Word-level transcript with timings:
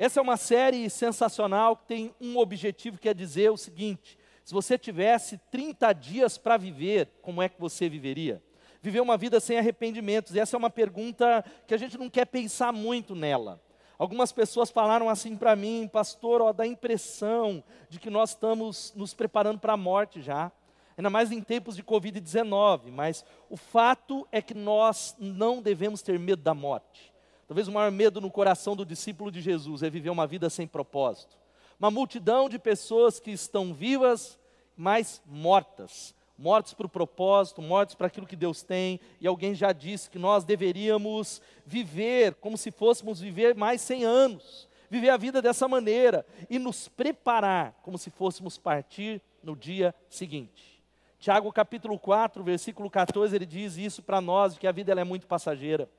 Essa 0.00 0.18
é 0.18 0.22
uma 0.22 0.38
série 0.38 0.88
sensacional 0.88 1.76
que 1.76 1.84
tem 1.84 2.14
um 2.18 2.38
objetivo 2.38 2.96
que 2.96 3.06
é 3.06 3.12
dizer 3.12 3.50
o 3.50 3.56
seguinte: 3.58 4.18
se 4.42 4.54
você 4.54 4.78
tivesse 4.78 5.36
30 5.50 5.92
dias 5.92 6.38
para 6.38 6.56
viver, 6.56 7.10
como 7.20 7.42
é 7.42 7.50
que 7.50 7.60
você 7.60 7.86
viveria? 7.86 8.42
Viver 8.80 9.00
uma 9.00 9.18
vida 9.18 9.38
sem 9.40 9.58
arrependimentos. 9.58 10.34
Essa 10.34 10.56
é 10.56 10.58
uma 10.58 10.70
pergunta 10.70 11.44
que 11.66 11.74
a 11.74 11.76
gente 11.76 11.98
não 11.98 12.08
quer 12.08 12.24
pensar 12.24 12.72
muito 12.72 13.14
nela. 13.14 13.62
Algumas 13.98 14.32
pessoas 14.32 14.70
falaram 14.70 15.06
assim 15.06 15.36
para 15.36 15.54
mim, 15.54 15.86
pastor, 15.86 16.40
ó, 16.40 16.50
dá 16.50 16.64
a 16.64 16.66
impressão 16.66 17.62
de 17.90 18.00
que 18.00 18.08
nós 18.08 18.30
estamos 18.30 18.94
nos 18.96 19.12
preparando 19.12 19.58
para 19.58 19.74
a 19.74 19.76
morte 19.76 20.22
já. 20.22 20.50
Ainda 20.96 21.10
mais 21.10 21.30
em 21.30 21.42
tempos 21.42 21.76
de 21.76 21.84
Covid-19, 21.84 22.90
mas 22.90 23.22
o 23.50 23.56
fato 23.58 24.26
é 24.32 24.40
que 24.40 24.54
nós 24.54 25.14
não 25.18 25.60
devemos 25.60 26.00
ter 26.00 26.18
medo 26.18 26.40
da 26.40 26.54
morte. 26.54 27.12
Talvez 27.50 27.66
o 27.66 27.72
maior 27.72 27.90
medo 27.90 28.20
no 28.20 28.30
coração 28.30 28.76
do 28.76 28.86
discípulo 28.86 29.28
de 29.28 29.40
Jesus 29.40 29.82
é 29.82 29.90
viver 29.90 30.10
uma 30.10 30.24
vida 30.24 30.48
sem 30.48 30.68
propósito. 30.68 31.36
Uma 31.80 31.90
multidão 31.90 32.48
de 32.48 32.60
pessoas 32.60 33.18
que 33.18 33.32
estão 33.32 33.74
vivas, 33.74 34.38
mas 34.76 35.20
mortas 35.26 36.14
mortos 36.38 36.72
para 36.72 36.86
o 36.86 36.88
propósito, 36.88 37.60
mortos 37.60 37.96
para 37.96 38.06
aquilo 38.06 38.26
que 38.26 38.36
Deus 38.36 38.62
tem, 38.62 39.00
e 39.20 39.26
alguém 39.26 39.52
já 39.52 39.72
disse 39.72 40.08
que 40.08 40.18
nós 40.18 40.44
deveríamos 40.44 41.42
viver 41.66 42.34
como 42.36 42.56
se 42.56 42.70
fôssemos 42.70 43.20
viver 43.20 43.54
mais 43.54 43.80
100 43.80 44.04
anos, 44.04 44.68
viver 44.88 45.10
a 45.10 45.16
vida 45.16 45.42
dessa 45.42 45.66
maneira 45.66 46.24
e 46.48 46.58
nos 46.58 46.86
preparar 46.88 47.78
como 47.82 47.98
se 47.98 48.10
fôssemos 48.10 48.56
partir 48.56 49.20
no 49.42 49.56
dia 49.56 49.92
seguinte. 50.08 50.80
Tiago 51.18 51.52
capítulo 51.52 51.98
4, 51.98 52.42
versículo 52.42 52.88
14, 52.88 53.34
ele 53.34 53.44
diz 53.44 53.76
isso 53.76 54.02
para 54.02 54.20
nós, 54.20 54.56
que 54.56 54.68
a 54.68 54.72
vida 54.72 54.92
ela 54.92 55.02
é 55.02 55.04
muito 55.04 55.26
passageira. 55.26 55.90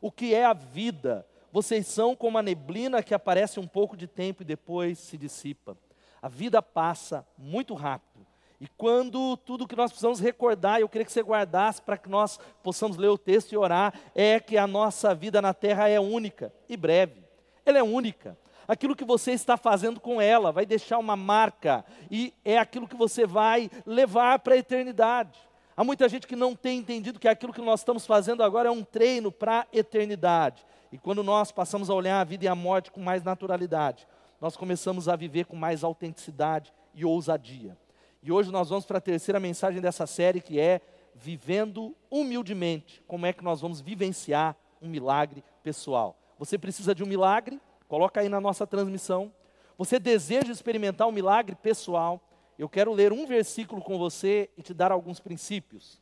O 0.00 0.10
que 0.10 0.34
é 0.34 0.44
a 0.44 0.52
vida? 0.52 1.26
Vocês 1.52 1.86
são 1.86 2.14
como 2.14 2.38
a 2.38 2.42
neblina 2.42 3.02
que 3.02 3.14
aparece 3.14 3.58
um 3.58 3.66
pouco 3.66 3.96
de 3.96 4.06
tempo 4.06 4.42
e 4.42 4.46
depois 4.46 4.98
se 4.98 5.18
dissipa. 5.18 5.76
A 6.22 6.28
vida 6.28 6.62
passa 6.62 7.26
muito 7.36 7.74
rápido 7.74 8.26
e 8.60 8.68
quando 8.76 9.38
tudo 9.38 9.66
que 9.66 9.74
nós 9.74 9.90
precisamos 9.90 10.20
recordar, 10.20 10.80
eu 10.80 10.88
queria 10.88 11.06
que 11.06 11.12
você 11.12 11.22
guardasse 11.22 11.80
para 11.80 11.96
que 11.96 12.10
nós 12.10 12.38
possamos 12.62 12.98
ler 12.98 13.08
o 13.08 13.16
texto 13.16 13.52
e 13.52 13.56
orar, 13.56 13.94
é 14.14 14.38
que 14.38 14.58
a 14.58 14.66
nossa 14.66 15.14
vida 15.14 15.40
na 15.40 15.54
terra 15.54 15.88
é 15.88 15.98
única 15.98 16.52
e 16.68 16.76
breve. 16.76 17.24
Ela 17.64 17.78
é 17.78 17.82
única. 17.82 18.36
Aquilo 18.68 18.94
que 18.94 19.04
você 19.04 19.32
está 19.32 19.56
fazendo 19.56 19.98
com 19.98 20.20
ela 20.20 20.52
vai 20.52 20.66
deixar 20.66 20.98
uma 20.98 21.16
marca 21.16 21.84
e 22.10 22.34
é 22.44 22.58
aquilo 22.58 22.86
que 22.86 22.94
você 22.94 23.26
vai 23.26 23.70
levar 23.86 24.38
para 24.40 24.54
a 24.54 24.58
eternidade. 24.58 25.40
Há 25.80 25.84
muita 25.84 26.06
gente 26.10 26.26
que 26.26 26.36
não 26.36 26.54
tem 26.54 26.78
entendido 26.78 27.18
que 27.18 27.26
aquilo 27.26 27.54
que 27.54 27.62
nós 27.62 27.80
estamos 27.80 28.04
fazendo 28.04 28.42
agora 28.42 28.68
é 28.68 28.70
um 28.70 28.84
treino 28.84 29.32
para 29.32 29.60
a 29.60 29.66
eternidade. 29.72 30.62
E 30.92 30.98
quando 30.98 31.24
nós 31.24 31.50
passamos 31.50 31.88
a 31.88 31.94
olhar 31.94 32.20
a 32.20 32.24
vida 32.24 32.44
e 32.44 32.48
a 32.48 32.54
morte 32.54 32.90
com 32.90 33.00
mais 33.00 33.22
naturalidade, 33.22 34.06
nós 34.38 34.58
começamos 34.58 35.08
a 35.08 35.16
viver 35.16 35.46
com 35.46 35.56
mais 35.56 35.82
autenticidade 35.82 36.70
e 36.94 37.02
ousadia. 37.02 37.78
E 38.22 38.30
hoje 38.30 38.52
nós 38.52 38.68
vamos 38.68 38.84
para 38.84 38.98
a 38.98 39.00
terceira 39.00 39.40
mensagem 39.40 39.80
dessa 39.80 40.06
série 40.06 40.42
que 40.42 40.60
é 40.60 40.82
Vivendo 41.14 41.96
humildemente. 42.10 43.02
Como 43.06 43.24
é 43.24 43.32
que 43.32 43.42
nós 43.42 43.62
vamos 43.62 43.80
vivenciar 43.80 44.54
um 44.82 44.88
milagre 44.90 45.42
pessoal? 45.62 46.14
Você 46.38 46.58
precisa 46.58 46.94
de 46.94 47.02
um 47.02 47.06
milagre? 47.06 47.58
Coloca 47.88 48.20
aí 48.20 48.28
na 48.28 48.38
nossa 48.38 48.66
transmissão. 48.66 49.32
Você 49.78 49.98
deseja 49.98 50.52
experimentar 50.52 51.08
um 51.08 51.12
milagre 51.12 51.56
pessoal? 51.56 52.20
Eu 52.60 52.68
quero 52.68 52.92
ler 52.92 53.12
um 53.12 53.26
versículo 53.26 53.80
com 53.80 53.96
você 53.98 54.50
e 54.56 54.62
te 54.62 54.74
dar 54.74 54.92
alguns 54.92 55.18
princípios. 55.18 55.98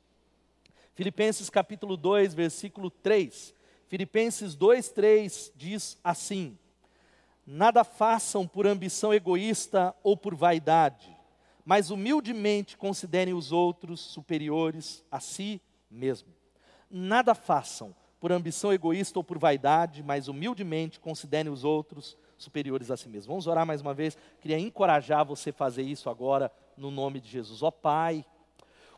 Filipenses 0.94 1.48
capítulo 1.48 1.96
2, 1.96 2.34
versículo 2.34 2.90
3. 2.90 3.54
Filipenses 3.86 4.54
2, 4.54 4.88
3 4.90 5.52
diz 5.54 5.96
assim: 6.02 6.58
Nada 7.46 7.84
façam 7.84 8.46
por 8.46 8.66
ambição 8.66 9.14
egoísta 9.14 9.94
ou 10.02 10.16
por 10.16 10.34
vaidade 10.34 11.16
mas 11.68 11.90
humildemente 11.90 12.78
considerem 12.78 13.34
os 13.34 13.52
outros 13.52 14.00
superiores 14.00 15.04
a 15.10 15.20
si 15.20 15.60
mesmo. 15.90 16.30
Nada 16.90 17.34
façam 17.34 17.94
por 18.20 18.32
ambição 18.32 18.72
egoísta 18.72 19.18
ou 19.18 19.24
por 19.24 19.38
vaidade, 19.38 20.02
mas 20.02 20.28
humildemente 20.28 20.98
considerem 20.98 21.52
os 21.52 21.64
outros 21.64 22.16
superiores 22.36 22.90
a 22.90 22.96
si 22.96 23.08
mesmo. 23.08 23.32
Vamos 23.32 23.46
orar 23.46 23.66
mais 23.66 23.80
uma 23.80 23.94
vez. 23.94 24.16
Queria 24.40 24.58
encorajar 24.58 25.24
você 25.24 25.50
a 25.50 25.52
fazer 25.52 25.82
isso 25.82 26.10
agora 26.10 26.50
no 26.76 26.90
nome 26.90 27.20
de 27.20 27.28
Jesus. 27.28 27.62
Ó 27.62 27.68
oh, 27.68 27.72
Pai, 27.72 28.24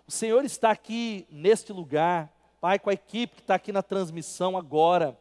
o 0.07 0.11
Senhor 0.11 0.45
está 0.45 0.71
aqui 0.71 1.27
neste 1.31 1.73
lugar, 1.73 2.33
Pai, 2.61 2.79
com 2.79 2.91
a 2.91 2.95
equipe 2.95 3.37
que 3.37 3.43
está 3.43 3.55
aqui 3.55 3.73
na 3.73 3.83
transmissão 3.83 4.57
agora, 4.57 5.19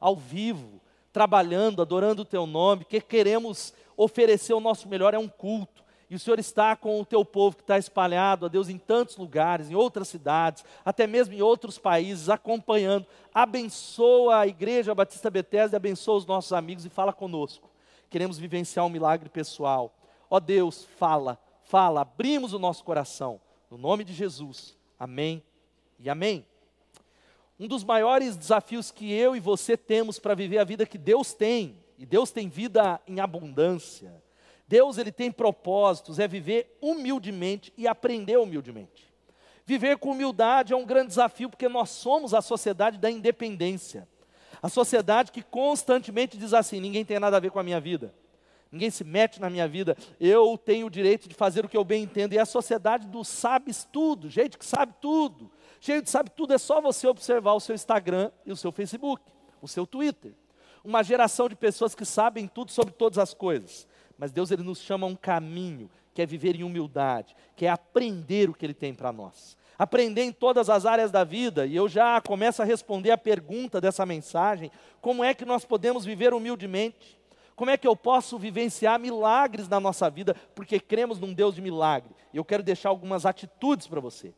ao 0.00 0.16
vivo, 0.16 0.80
trabalhando, 1.12 1.80
adorando 1.80 2.22
o 2.22 2.26
Teu 2.26 2.46
nome, 2.46 2.84
que 2.84 3.00
queremos 3.00 3.72
oferecer 3.96 4.52
o 4.54 4.60
nosso 4.60 4.88
melhor, 4.88 5.14
é 5.14 5.18
um 5.18 5.28
culto 5.28 5.81
e 6.12 6.14
o 6.14 6.18
Senhor 6.18 6.38
está 6.38 6.76
com 6.76 7.00
o 7.00 7.06
teu 7.06 7.24
povo 7.24 7.56
que 7.56 7.62
está 7.62 7.78
espalhado, 7.78 8.44
a 8.44 8.48
Deus, 8.50 8.68
em 8.68 8.76
tantos 8.76 9.16
lugares, 9.16 9.70
em 9.70 9.74
outras 9.74 10.08
cidades, 10.08 10.62
até 10.84 11.06
mesmo 11.06 11.32
em 11.32 11.40
outros 11.40 11.78
países, 11.78 12.28
acompanhando. 12.28 13.06
Abençoa 13.32 14.40
a 14.40 14.46
Igreja 14.46 14.94
Batista 14.94 15.30
Bethesda, 15.30 15.78
abençoa 15.78 16.18
os 16.18 16.26
nossos 16.26 16.52
amigos 16.52 16.84
e 16.84 16.90
fala 16.90 17.14
conosco. 17.14 17.70
Queremos 18.10 18.36
vivenciar 18.36 18.84
um 18.84 18.90
milagre 18.90 19.30
pessoal. 19.30 19.96
Ó 20.28 20.38
Deus, 20.38 20.86
fala, 20.98 21.38
fala, 21.64 22.02
abrimos 22.02 22.52
o 22.52 22.58
nosso 22.58 22.84
coração. 22.84 23.40
No 23.70 23.78
nome 23.78 24.04
de 24.04 24.12
Jesus. 24.12 24.76
Amém 24.98 25.42
e 25.98 26.10
amém. 26.10 26.44
Um 27.58 27.66
dos 27.66 27.84
maiores 27.84 28.36
desafios 28.36 28.90
que 28.90 29.10
eu 29.10 29.34
e 29.34 29.40
você 29.40 29.78
temos 29.78 30.18
para 30.18 30.34
viver 30.34 30.58
a 30.58 30.64
vida 30.64 30.84
que 30.84 30.98
Deus 30.98 31.32
tem, 31.32 31.82
e 31.96 32.04
Deus 32.04 32.30
tem 32.30 32.50
vida 32.50 33.00
em 33.06 33.18
abundância 33.18 34.22
Deus 34.72 34.96
ele 34.96 35.12
tem 35.12 35.30
propósitos, 35.30 36.18
é 36.18 36.26
viver 36.26 36.78
humildemente 36.80 37.70
e 37.76 37.86
aprender 37.86 38.38
humildemente. 38.38 39.12
Viver 39.66 39.98
com 39.98 40.12
humildade 40.12 40.72
é 40.72 40.76
um 40.76 40.86
grande 40.86 41.08
desafio 41.08 41.50
porque 41.50 41.68
nós 41.68 41.90
somos 41.90 42.32
a 42.32 42.40
sociedade 42.40 42.96
da 42.96 43.10
independência. 43.10 44.08
A 44.62 44.70
sociedade 44.70 45.30
que 45.30 45.42
constantemente 45.42 46.38
diz 46.38 46.54
assim: 46.54 46.80
ninguém 46.80 47.04
tem 47.04 47.18
nada 47.20 47.36
a 47.36 47.40
ver 47.40 47.50
com 47.50 47.58
a 47.58 47.62
minha 47.62 47.78
vida. 47.78 48.14
Ninguém 48.70 48.88
se 48.88 49.04
mete 49.04 49.38
na 49.38 49.50
minha 49.50 49.68
vida. 49.68 49.94
Eu 50.18 50.56
tenho 50.56 50.86
o 50.86 50.90
direito 50.90 51.28
de 51.28 51.34
fazer 51.34 51.66
o 51.66 51.68
que 51.68 51.76
eu 51.76 51.84
bem 51.84 52.04
entendo. 52.04 52.32
E 52.32 52.38
a 52.38 52.46
sociedade 52.46 53.06
do 53.06 53.22
sabes 53.22 53.86
tudo, 53.92 54.30
gente 54.30 54.56
que 54.56 54.64
sabe 54.64 54.94
tudo. 55.02 55.52
Cheio 55.82 56.00
de 56.00 56.08
sabe 56.08 56.30
tudo, 56.30 56.54
é 56.54 56.58
só 56.58 56.80
você 56.80 57.06
observar 57.06 57.52
o 57.52 57.60
seu 57.60 57.74
Instagram 57.74 58.30
e 58.46 58.50
o 58.50 58.56
seu 58.56 58.72
Facebook, 58.72 59.22
o 59.60 59.68
seu 59.68 59.86
Twitter. 59.86 60.32
Uma 60.82 61.02
geração 61.02 61.46
de 61.46 61.54
pessoas 61.54 61.94
que 61.94 62.06
sabem 62.06 62.48
tudo 62.48 62.72
sobre 62.72 62.94
todas 62.94 63.18
as 63.18 63.34
coisas. 63.34 63.86
Mas 64.18 64.32
Deus 64.32 64.50
ele 64.50 64.62
nos 64.62 64.78
chama 64.78 65.06
a 65.06 65.10
um 65.10 65.16
caminho, 65.16 65.90
que 66.14 66.22
é 66.22 66.26
viver 66.26 66.56
em 66.56 66.64
humildade, 66.64 67.34
que 67.56 67.66
é 67.66 67.70
aprender 67.70 68.50
o 68.50 68.54
que 68.54 68.64
ele 68.64 68.74
tem 68.74 68.94
para 68.94 69.12
nós. 69.12 69.56
Aprender 69.78 70.22
em 70.22 70.32
todas 70.32 70.68
as 70.70 70.86
áreas 70.86 71.10
da 71.10 71.24
vida, 71.24 71.66
e 71.66 71.74
eu 71.74 71.88
já 71.88 72.20
começo 72.20 72.62
a 72.62 72.64
responder 72.64 73.10
a 73.10 73.18
pergunta 73.18 73.80
dessa 73.80 74.06
mensagem: 74.06 74.70
como 75.00 75.24
é 75.24 75.34
que 75.34 75.44
nós 75.44 75.64
podemos 75.64 76.04
viver 76.04 76.32
humildemente? 76.34 77.20
Como 77.56 77.70
é 77.70 77.76
que 77.76 77.86
eu 77.86 77.94
posso 77.94 78.38
vivenciar 78.38 78.98
milagres 78.98 79.68
na 79.68 79.78
nossa 79.78 80.08
vida, 80.08 80.34
porque 80.54 80.80
cremos 80.80 81.18
num 81.18 81.32
Deus 81.32 81.54
de 81.54 81.60
milagre? 81.60 82.10
E 82.32 82.36
eu 82.36 82.44
quero 82.44 82.62
deixar 82.62 82.88
algumas 82.88 83.26
atitudes 83.26 83.86
para 83.86 84.00
você. 84.00 84.34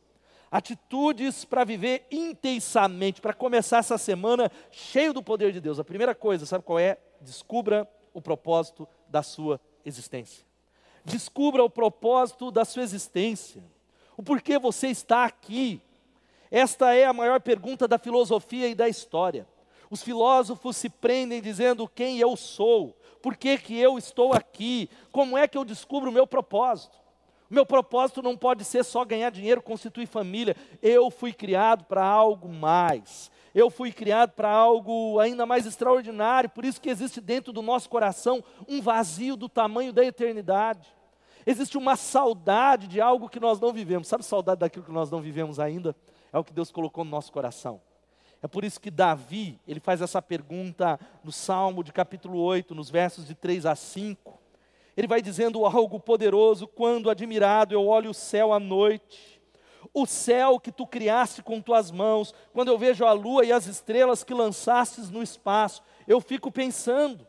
Atitudes 0.51 1.43
para 1.43 1.63
viver 1.63 2.05
intensamente, 2.11 3.21
para 3.21 3.33
começar 3.33 3.79
essa 3.79 3.97
semana 3.97 4.51
cheio 4.71 5.13
do 5.13 5.23
poder 5.23 5.51
de 5.51 5.59
Deus. 5.59 5.79
A 5.79 5.83
primeira 5.83 6.13
coisa, 6.13 6.45
sabe 6.45 6.63
qual 6.63 6.79
é? 6.79 6.97
Descubra 7.19 7.89
o 8.13 8.21
propósito 8.21 8.87
da 9.15 9.23
sua 9.23 9.61
existência. 9.85 10.43
Descubra 11.05 11.63
o 11.63 11.69
propósito 11.69 12.51
da 12.51 12.65
sua 12.65 12.83
existência. 12.83 13.63
O 14.17 14.21
porquê 14.21 14.59
você 14.59 14.89
está 14.89 15.23
aqui. 15.23 15.81
Esta 16.51 16.93
é 16.93 17.05
a 17.05 17.13
maior 17.13 17.39
pergunta 17.39 17.87
da 17.87 17.97
filosofia 17.97 18.67
e 18.67 18.75
da 18.75 18.89
história. 18.89 19.47
Os 19.89 20.03
filósofos 20.03 20.75
se 20.75 20.89
prendem 20.89 21.41
dizendo 21.41 21.87
quem 21.87 22.19
eu 22.19 22.35
sou, 22.35 22.93
por 23.21 23.37
que, 23.37 23.57
que 23.57 23.79
eu 23.79 23.97
estou 23.97 24.33
aqui, 24.33 24.89
como 25.13 25.37
é 25.37 25.47
que 25.47 25.57
eu 25.57 25.63
descubro 25.63 26.09
o 26.09 26.13
meu 26.13 26.27
propósito. 26.27 26.97
O 27.49 27.53
meu 27.53 27.65
propósito 27.65 28.21
não 28.21 28.35
pode 28.35 28.63
ser 28.63 28.83
só 28.83 29.05
ganhar 29.05 29.29
dinheiro, 29.29 29.61
constituir 29.61 30.07
família. 30.07 30.55
Eu 30.81 31.09
fui 31.11 31.31
criado 31.33 31.85
para 31.85 32.03
algo 32.03 32.49
mais 32.49 33.31
eu 33.55 33.69
fui 33.69 33.89
criado 33.89 34.31
para 34.31 34.51
algo 34.51 35.17
ainda 35.17 35.45
mais 35.45 35.65
extraordinário, 35.65 36.49
por 36.49 36.65
isso 36.65 36.81
que 36.81 36.89
existe 36.89 37.21
dentro 37.21 37.53
do 37.53 37.61
nosso 37.61 37.89
coração 37.89 38.43
um 38.67 38.81
vazio 38.81 39.37
do 39.37 39.47
tamanho 39.47 39.93
da 39.93 40.03
eternidade. 40.03 40.93
Existe 41.45 41.77
uma 41.77 41.95
saudade 41.95 42.85
de 42.85 42.99
algo 42.99 43.29
que 43.29 43.39
nós 43.39 43.57
não 43.57 43.71
vivemos. 43.71 44.09
Sabe 44.09 44.25
saudade 44.25 44.59
daquilo 44.59 44.83
que 44.83 44.91
nós 44.91 45.09
não 45.09 45.21
vivemos 45.21 45.57
ainda? 45.57 45.95
É 46.33 46.37
o 46.37 46.43
que 46.43 46.51
Deus 46.51 46.69
colocou 46.69 47.05
no 47.05 47.11
nosso 47.11 47.31
coração. 47.31 47.79
É 48.41 48.47
por 48.47 48.65
isso 48.65 48.81
que 48.81 48.91
Davi, 48.91 49.57
ele 49.65 49.79
faz 49.79 50.01
essa 50.01 50.21
pergunta 50.21 50.99
no 51.23 51.31
Salmo 51.31 51.81
de 51.81 51.93
capítulo 51.93 52.39
8, 52.39 52.75
nos 52.75 52.89
versos 52.89 53.25
de 53.25 53.35
3 53.35 53.65
a 53.65 53.75
5. 53.75 54.37
Ele 54.95 55.07
vai 55.07 55.21
dizendo 55.21 55.65
algo 55.65 55.99
poderoso, 55.99 56.67
quando 56.67 57.09
admirado 57.09 57.73
eu 57.73 57.85
olho 57.85 58.11
o 58.11 58.13
céu 58.13 58.53
à 58.53 58.59
noite, 58.59 59.41
o 59.93 60.05
céu 60.05 60.59
que 60.59 60.71
tu 60.71 60.87
criaste 60.87 61.43
com 61.43 61.61
tuas 61.61 61.91
mãos, 61.91 62.33
quando 62.53 62.69
eu 62.69 62.77
vejo 62.77 63.05
a 63.05 63.11
lua 63.11 63.45
e 63.45 63.51
as 63.51 63.67
estrelas 63.67 64.23
que 64.23 64.33
lançastes 64.33 65.09
no 65.09 65.21
espaço, 65.21 65.81
eu 66.07 66.19
fico 66.21 66.51
pensando, 66.51 67.25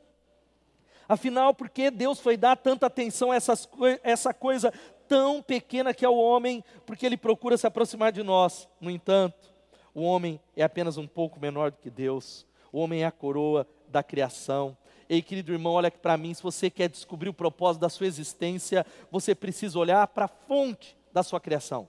Afinal, 1.09 1.55
por 1.55 1.69
que 1.69 1.91
Deus 1.91 2.19
foi 2.19 2.37
dar 2.37 2.57
tanta 2.57 2.87
atenção 2.87 3.31
a 3.31 3.37
essas, 3.37 3.69
essa 4.03 4.35
coisa 4.35 4.73
tão 5.07 5.41
pequena 5.41 5.95
que 5.95 6.05
é 6.05 6.09
o 6.09 6.17
homem? 6.17 6.65
Porque 6.85 7.07
ele 7.07 7.17
procura 7.17 7.57
se 7.57 7.67
aproximar 7.67 8.11
de 8.11 8.23
nós. 8.23 8.69
No 8.81 8.91
entanto, 8.91 9.53
o 9.95 10.03
homem 10.03 10.41
é 10.57 10.65
apenas 10.65 10.97
um 10.97 11.07
pouco 11.07 11.39
menor 11.39 11.71
do 11.71 11.79
que 11.79 11.91
Deus. 11.91 12.45
O 12.73 12.81
homem 12.81 13.03
é 13.03 13.07
a 13.07 13.13
coroa 13.13 13.67
da 13.89 14.03
criação. 14.03 14.77
Ei, 15.09 15.23
querido 15.23 15.53
irmão, 15.53 15.75
olha 15.75 15.89
aqui 15.89 15.99
para 15.99 16.17
mim, 16.17 16.35
se 16.35 16.43
você 16.43 16.69
quer 16.69 16.89
descobrir 16.89 17.29
o 17.29 17.35
propósito 17.35 17.83
da 17.83 17.89
sua 17.89 18.07
existência, 18.07 18.85
você 19.11 19.35
precisa 19.35 19.79
olhar 19.79 20.07
para 20.09 20.25
a 20.25 20.29
fonte 20.29 20.97
da 21.13 21.23
sua 21.23 21.41
criação. 21.41 21.89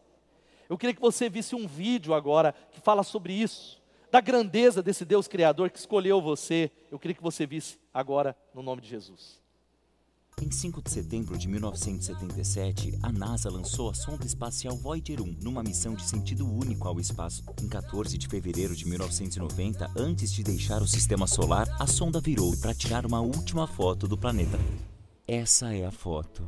Eu 0.69 0.77
queria 0.77 0.93
que 0.93 1.01
você 1.01 1.29
visse 1.29 1.55
um 1.55 1.67
vídeo 1.67 2.13
agora 2.13 2.53
que 2.71 2.79
fala 2.79 3.01
sobre 3.01 3.33
isso, 3.33 3.81
da 4.11 4.21
grandeza 4.21 4.83
desse 4.83 5.03
Deus 5.03 5.27
Criador 5.27 5.69
que 5.69 5.79
escolheu 5.79 6.21
você. 6.21 6.71
Eu 6.91 6.99
queria 6.99 7.15
que 7.15 7.23
você 7.23 7.45
visse 7.45 7.79
agora, 7.93 8.35
no 8.53 8.61
nome 8.61 8.81
de 8.81 8.87
Jesus. 8.87 9.41
Em 10.39 10.51
5 10.51 10.83
de 10.83 10.91
setembro 10.91 11.35
de 11.35 11.47
1977, 11.47 12.99
a 13.01 13.11
NASA 13.11 13.49
lançou 13.49 13.89
a 13.89 13.93
sonda 13.95 14.23
espacial 14.23 14.77
Voyager 14.77 15.19
1 15.19 15.37
numa 15.41 15.63
missão 15.63 15.95
de 15.95 16.07
sentido 16.07 16.47
único 16.47 16.87
ao 16.87 16.99
espaço. 16.99 17.43
Em 17.61 17.67
14 17.67 18.15
de 18.19 18.27
fevereiro 18.27 18.75
de 18.75 18.87
1990, 18.87 19.91
antes 19.97 20.31
de 20.31 20.43
deixar 20.43 20.79
o 20.83 20.87
sistema 20.87 21.25
solar, 21.25 21.67
a 21.79 21.87
sonda 21.87 22.21
virou 22.21 22.55
para 22.57 22.73
tirar 22.73 23.03
uma 23.03 23.19
última 23.19 23.65
foto 23.65 24.07
do 24.07 24.15
planeta. 24.15 24.59
Essa 25.27 25.73
é 25.73 25.85
a 25.85 25.91
foto. 25.91 26.47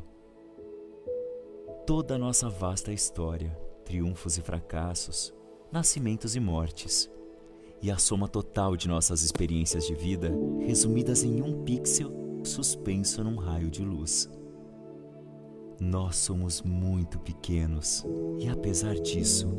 Toda 1.88 2.14
a 2.14 2.20
nossa 2.20 2.48
vasta 2.48 2.94
história, 2.94 3.58
triunfos 3.84 4.38
e 4.38 4.42
fracassos, 4.42 5.34
nascimentos 5.72 6.36
e 6.36 6.40
mortes, 6.40 7.10
e 7.82 7.90
a 7.90 7.98
soma 7.98 8.28
total 8.28 8.78
de 8.78 8.88
nossas 8.88 9.24
experiências 9.24 9.88
de 9.88 9.96
vida, 9.96 10.32
resumidas 10.60 11.24
em 11.24 11.42
um 11.42 11.64
pixel 11.64 12.29
suspenso 12.44 13.24
num 13.24 13.38
raio 13.38 13.70
de 13.70 13.84
luz. 13.84 14.30
Nós 15.80 16.18
somos 16.18 16.62
muito 16.62 17.20
pequenos 17.20 18.06
e, 18.40 18.50
apesar 18.50 18.96
disso, 18.96 19.50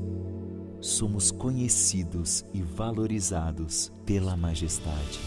somos 0.81 1.31
conhecidos 1.31 2.45
e 2.53 2.63
valorizados 2.63 3.93
pela 4.05 4.37
majestade. 4.37 5.21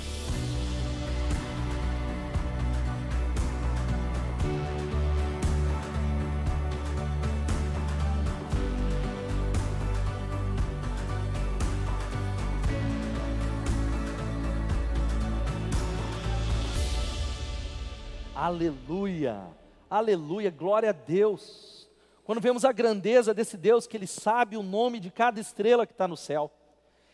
Aleluia, 18.44 19.42
aleluia, 19.90 20.52
glória 20.52 20.90
a 20.90 20.92
Deus. 20.92 21.90
Quando 22.26 22.42
vemos 22.42 22.66
a 22.66 22.74
grandeza 22.74 23.34
desse 23.34 23.56
Deus, 23.56 23.88
que 23.88 23.96
Ele 23.96 24.06
sabe 24.06 24.58
o 24.58 24.62
nome 24.62 25.00
de 25.00 25.10
cada 25.10 25.40
estrela 25.40 25.88
que 25.88 25.94
está 25.94 26.10
no 26.10 26.18
céu. 26.18 26.52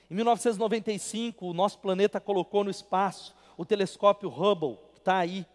Em 0.09 0.15
1995, 0.15 1.45
o 1.45 1.53
nosso 1.53 1.77
planeta 1.77 2.19
colocou 2.19 2.63
no 2.63 2.71
espaço 2.71 3.35
o 3.55 3.63
telescópio 3.63 4.27
Hubble, 4.27 4.79
que 4.91 5.01
está 5.01 5.19
aí. 5.19 5.45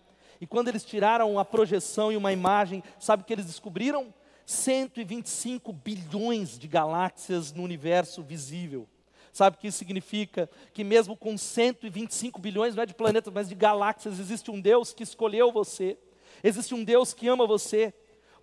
E 0.41 0.47
quando 0.47 0.69
eles 0.69 0.85
tiraram 0.85 1.41
a 1.41 1.45
projeção 1.45 2.13
e 2.13 2.17
uma 2.17 2.33
imagem, 2.33 2.81
sabe 3.01 3.25
o 3.25 3.27
que 3.27 3.33
eles 3.33 3.47
descobriram? 3.47 4.15
125 4.47 5.73
bilhões 5.73 6.57
de 6.57 6.69
galáxias 6.69 7.53
no 7.53 7.65
universo 7.65 8.23
visível. 8.23 8.87
Sabe 9.35 9.57
o 9.57 9.59
que 9.59 9.67
isso 9.67 9.79
significa? 9.79 10.49
Que 10.73 10.85
mesmo 10.85 11.17
com 11.17 11.37
125 11.37 12.41
bilhões, 12.41 12.77
não 12.77 12.85
é 12.85 12.87
de 12.87 12.95
planetas, 12.95 13.35
mas 13.35 13.49
de 13.49 13.57
galáxias, 13.57 14.21
existe 14.21 14.49
um 14.49 14.61
Deus 14.61 14.93
que 14.93 15.03
escolheu 15.03 15.51
você. 15.51 15.99
Existe 16.41 16.73
um 16.73 16.85
Deus 16.85 17.13
que 17.13 17.27
ama 17.27 17.45
você. 17.45 17.93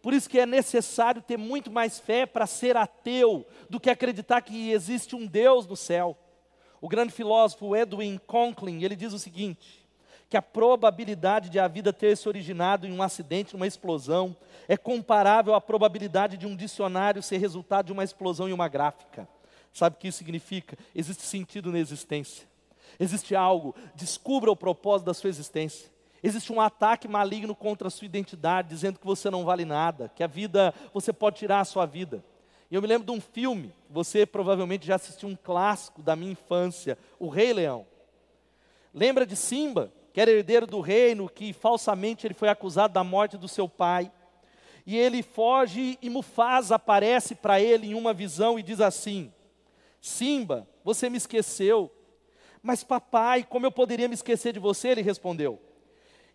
Por 0.02 0.14
isso 0.14 0.30
que 0.30 0.38
é 0.38 0.46
necessário 0.46 1.22
ter 1.22 1.38
muito 1.38 1.72
mais 1.72 1.98
fé 1.98 2.26
para 2.26 2.46
ser 2.46 2.76
ateu 2.76 3.48
do 3.70 3.80
que 3.80 3.90
acreditar 3.90 4.42
que 4.42 4.72
existe 4.72 5.16
um 5.16 5.26
Deus 5.26 5.66
no 5.66 5.78
céu. 5.78 6.18
O 6.82 6.90
grande 6.90 7.14
filósofo 7.14 7.74
Edwin 7.74 8.20
Conklin, 8.28 8.84
ele 8.84 8.98
diz 8.98 9.14
o 9.14 9.20
seguinte: 9.20 9.88
que 10.30 10.36
a 10.36 10.42
probabilidade 10.42 11.50
de 11.50 11.58
a 11.58 11.70
vida 11.70 11.94
ter 11.94 12.18
se 12.18 12.28
originado 12.28 12.86
em 12.86 12.92
um 12.92 13.02
acidente, 13.02 13.56
uma 13.56 13.66
explosão, 13.66 14.36
é 14.68 14.76
comparável 14.76 15.56
à 15.56 15.62
probabilidade 15.62 16.36
de 16.36 16.46
um 16.46 16.54
dicionário 16.54 17.24
ser 17.24 17.38
resultado 17.38 17.86
de 17.86 17.94
uma 17.94 18.04
explosão 18.04 18.50
em 18.50 18.54
uma 18.54 18.68
gráfica. 18.68 19.26
Sabe 19.74 19.96
o 19.96 20.00
que 20.00 20.08
isso 20.08 20.18
significa? 20.18 20.78
Existe 20.94 21.24
sentido 21.24 21.72
na 21.72 21.80
existência. 21.80 22.48
Existe 23.00 23.36
algo, 23.36 23.76
descubra 23.96 24.52
o 24.52 24.56
propósito 24.56 25.08
da 25.08 25.14
sua 25.14 25.30
existência. 25.30 25.90
Existe 26.24 26.54
um 26.54 26.62
ataque 26.62 27.08
maligno 27.08 27.56
contra 27.56 27.88
a 27.88 27.92
sua 27.92 28.06
identidade, 28.06 28.70
dizendo 28.70 29.00
que 29.00 29.06
você 29.06 29.30
não 29.30 29.44
vale 29.44 29.66
nada, 29.66 30.12
que 30.16 30.24
a 30.24 30.28
vida, 30.28 30.74
você 30.94 31.12
pode 31.12 31.38
tirar 31.38 31.62
a 31.62 31.66
sua 31.66 31.86
vida. 31.86 32.24
E 32.70 32.76
eu 32.76 32.82
me 32.82 32.88
lembro 32.88 33.06
de 33.06 33.12
um 33.12 33.20
filme, 33.20 33.74
você 33.90 34.26
provavelmente 34.26 34.86
já 34.86 34.96
assistiu 34.96 35.28
um 35.28 35.36
clássico 35.36 36.02
da 36.02 36.16
minha 36.16 36.32
infância, 36.32 36.98
O 37.20 37.28
Rei 37.28 37.54
Leão. 37.54 37.86
Lembra 38.94 39.26
de 39.26 39.36
Simba, 39.36 39.92
que 40.14 40.22
era 40.22 40.32
herdeiro 40.32 40.68
do 40.68 40.80
reino, 40.80 41.28
que 41.28 41.54
falsamente 41.54 42.28
ele 42.28 42.34
foi 42.34 42.50
acusado 42.50 42.94
da 42.94 43.04
morte 43.04 43.38
do 43.38 43.48
seu 43.48 43.68
pai. 43.68 44.12
E 44.86 44.98
ele 44.98 45.24
foge 45.24 45.98
e 46.02 46.10
Mufasa 46.10 46.76
aparece 46.76 47.36
para 47.36 47.60
ele 47.60 47.88
em 47.88 47.94
uma 47.94 48.14
visão 48.14 48.60
e 48.60 48.64
diz 48.64 48.82
assim: 48.82 49.32
Simba, 50.02 50.68
você 50.84 51.10
me 51.10 51.18
esqueceu. 51.18 51.92
Mas 52.62 52.84
papai, 52.84 53.44
como 53.44 53.66
eu 53.66 53.72
poderia 53.72 54.08
me 54.08 54.16
esquecer 54.16 54.52
de 54.52 54.60
você? 54.60 54.90
Ele 54.90 55.02
respondeu. 55.02 55.60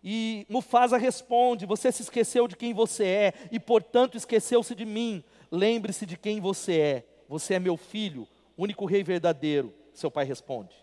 E 0.03 0.45
Mufasa 0.49 0.97
responde: 0.97 1.65
Você 1.65 1.91
se 1.91 2.01
esqueceu 2.01 2.47
de 2.47 2.55
quem 2.55 2.73
você 2.73 3.05
é 3.05 3.33
e, 3.51 3.59
portanto, 3.59 4.15
esqueceu-se 4.15 4.73
de 4.73 4.85
mim. 4.85 5.23
Lembre-se 5.51 6.05
de 6.05 6.17
quem 6.17 6.39
você 6.39 6.79
é. 6.79 7.07
Você 7.27 7.55
é 7.55 7.59
meu 7.59 7.75
filho, 7.75 8.27
único 8.57 8.85
rei 8.85 9.03
verdadeiro. 9.03 9.73
Seu 9.93 10.09
pai 10.09 10.25
responde. 10.25 10.75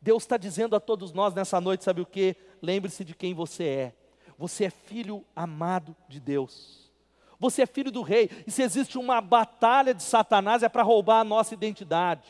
Deus 0.00 0.24
está 0.24 0.36
dizendo 0.36 0.74
a 0.74 0.80
todos 0.80 1.12
nós 1.12 1.34
nessa 1.34 1.60
noite: 1.60 1.84
sabe 1.84 2.00
o 2.00 2.06
que? 2.06 2.36
Lembre-se 2.60 3.04
de 3.04 3.14
quem 3.14 3.32
você 3.32 3.64
é. 3.64 3.94
Você 4.36 4.64
é 4.64 4.70
filho 4.70 5.24
amado 5.36 5.94
de 6.08 6.18
Deus. 6.18 6.83
Você 7.44 7.60
é 7.60 7.66
filho 7.66 7.90
do 7.90 8.00
rei. 8.00 8.30
E 8.46 8.50
se 8.50 8.62
existe 8.62 8.96
uma 8.96 9.20
batalha 9.20 9.92
de 9.92 10.02
Satanás, 10.02 10.62
é 10.62 10.68
para 10.68 10.82
roubar 10.82 11.20
a 11.20 11.24
nossa 11.24 11.52
identidade, 11.52 12.22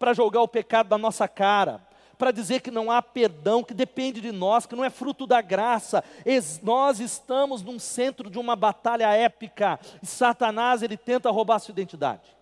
para 0.00 0.12
jogar 0.12 0.42
o 0.42 0.48
pecado 0.48 0.88
da 0.88 0.98
nossa 0.98 1.28
cara, 1.28 1.80
para 2.18 2.32
dizer 2.32 2.60
que 2.60 2.68
não 2.68 2.90
há 2.90 3.00
perdão, 3.00 3.62
que 3.62 3.72
depende 3.72 4.20
de 4.20 4.32
nós, 4.32 4.66
que 4.66 4.74
não 4.74 4.84
é 4.84 4.90
fruto 4.90 5.28
da 5.28 5.40
graça. 5.40 6.02
Nós 6.60 6.98
estamos 6.98 7.62
num 7.62 7.78
centro 7.78 8.28
de 8.28 8.36
uma 8.36 8.56
batalha 8.56 9.14
épica. 9.14 9.78
E 10.02 10.06
Satanás, 10.06 10.82
ele 10.82 10.96
tenta 10.96 11.30
roubar 11.30 11.54
a 11.54 11.58
sua 11.60 11.70
identidade. 11.70 12.36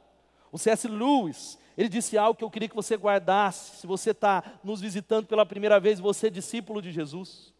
O 0.50 0.56
C.S. 0.56 0.88
Lewis, 0.88 1.58
ele 1.76 1.90
disse 1.90 2.16
algo 2.16 2.38
que 2.38 2.44
eu 2.44 2.50
queria 2.50 2.70
que 2.70 2.74
você 2.74 2.96
guardasse. 2.96 3.80
Se 3.80 3.86
você 3.86 4.12
está 4.12 4.42
nos 4.64 4.80
visitando 4.80 5.26
pela 5.26 5.44
primeira 5.44 5.78
vez, 5.78 6.00
você 6.00 6.28
é 6.28 6.30
discípulo 6.30 6.80
de 6.80 6.90
Jesus. 6.90 7.52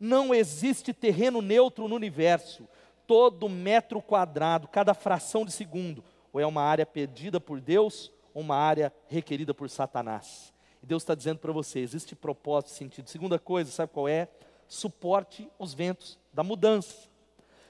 Não 0.00 0.34
existe 0.34 0.92
terreno 0.92 1.40
neutro 1.40 1.86
no 1.86 1.94
universo 1.94 2.66
todo 3.10 3.48
metro 3.48 4.00
quadrado, 4.00 4.68
cada 4.68 4.94
fração 4.94 5.44
de 5.44 5.50
segundo, 5.50 6.04
ou 6.32 6.40
é 6.40 6.46
uma 6.46 6.62
área 6.62 6.86
pedida 6.86 7.40
por 7.40 7.60
Deus, 7.60 8.08
ou 8.32 8.40
uma 8.40 8.54
área 8.54 8.92
requerida 9.08 9.52
por 9.52 9.68
Satanás. 9.68 10.54
E 10.80 10.86
Deus 10.86 11.02
está 11.02 11.16
dizendo 11.16 11.40
para 11.40 11.50
você: 11.50 11.80
existe 11.80 12.14
propósito, 12.14 12.70
sentido. 12.70 13.10
Segunda 13.10 13.36
coisa, 13.36 13.68
sabe 13.68 13.92
qual 13.92 14.06
é? 14.06 14.28
Suporte 14.68 15.50
os 15.58 15.74
ventos 15.74 16.20
da 16.32 16.44
mudança. 16.44 17.08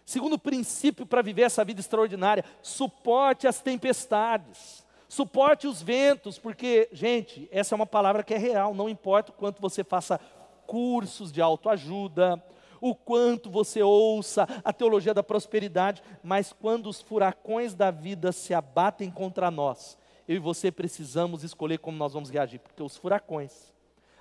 Segundo 0.04 0.38
princípio 0.38 1.06
para 1.06 1.22
viver 1.22 1.44
essa 1.44 1.64
vida 1.64 1.80
extraordinária, 1.80 2.44
suporte 2.60 3.48
as 3.48 3.62
tempestades. 3.62 4.84
Suporte 5.08 5.66
os 5.66 5.80
ventos, 5.80 6.38
porque, 6.38 6.86
gente, 6.92 7.48
essa 7.50 7.74
é 7.74 7.76
uma 7.76 7.86
palavra 7.86 8.22
que 8.22 8.34
é 8.34 8.38
real, 8.38 8.74
não 8.74 8.90
importa 8.90 9.32
o 9.32 9.34
quanto 9.34 9.62
você 9.62 9.82
faça 9.82 10.20
cursos 10.66 11.32
de 11.32 11.40
autoajuda, 11.40 12.44
o 12.80 12.94
quanto 12.94 13.50
você 13.50 13.82
ouça 13.82 14.46
a 14.64 14.72
teologia 14.72 15.14
da 15.14 15.22
prosperidade, 15.22 16.02
mas 16.22 16.52
quando 16.52 16.88
os 16.88 17.00
furacões 17.00 17.74
da 17.74 17.90
vida 17.90 18.32
se 18.32 18.54
abatem 18.54 19.10
contra 19.10 19.50
nós, 19.50 19.98
eu 20.26 20.36
e 20.36 20.38
você 20.38 20.70
precisamos 20.70 21.42
escolher 21.42 21.78
como 21.78 21.96
nós 21.96 22.12
vamos 22.12 22.30
reagir, 22.30 22.60
porque 22.60 22.82
os 22.82 22.96
furacões, 22.96 23.72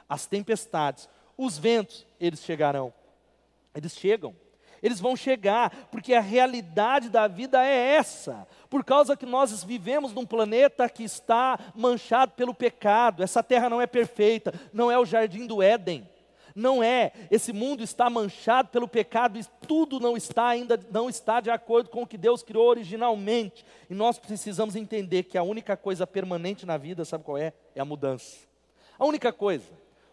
as 0.08 0.26
tempestades, 0.26 1.08
os 1.38 1.58
ventos, 1.58 2.06
eles 2.20 2.44
chegarão. 2.44 2.94
Eles 3.74 3.96
chegam. 3.96 4.36
Eles 4.82 5.00
vão 5.00 5.16
chegar, 5.16 5.88
porque 5.92 6.14
a 6.14 6.22
realidade 6.22 7.10
da 7.10 7.28
vida 7.28 7.64
é 7.64 7.96
essa. 7.96 8.48
Por 8.70 8.84
causa 8.84 9.16
que 9.16 9.26
nós 9.26 9.64
vivemos 9.64 10.14
num 10.14 10.26
planeta 10.26 10.90
que 10.90 11.04
está 11.04 11.60
manchado 11.76 12.32
pelo 12.34 12.54
pecado. 12.54 13.22
Essa 13.22 13.44
terra 13.44 13.70
não 13.70 13.82
é 13.82 13.88
perfeita, 13.88 14.54
não 14.74 14.90
é 14.90 14.98
o 14.98 15.06
jardim 15.06 15.46
do 15.46 15.62
Éden. 15.62 16.10
Não 16.56 16.84
é. 16.84 17.12
Esse 17.30 17.54
mundo 17.54 17.84
está 17.84 18.10
manchado 18.10 18.70
pelo 18.70 18.88
pecado 18.88 19.40
e 19.40 19.46
tudo 19.68 20.00
não 20.00 20.18
está 20.18 20.48
ainda 20.48 20.80
não 20.92 21.10
está 21.10 21.40
de 21.40 21.50
acordo 21.50 21.90
com 21.90 22.04
o 22.04 22.08
que 22.08 22.18
Deus 22.18 22.44
criou 22.44 22.68
originalmente. 22.68 23.66
E 23.90 23.94
nós 23.94 24.18
precisamos 24.18 24.76
entender 24.76 25.24
que 25.24 25.38
a 25.38 25.44
única 25.44 25.78
coisa 25.78 26.06
permanente 26.08 26.66
na 26.66 26.78
vida, 26.78 27.06
sabe 27.06 27.24
qual 27.24 27.38
é? 27.38 27.54
É 27.76 27.82
a 27.82 27.86
mudança. 27.86 28.38
A 28.98 29.06
única 29.06 29.32
coisa. 29.32 29.66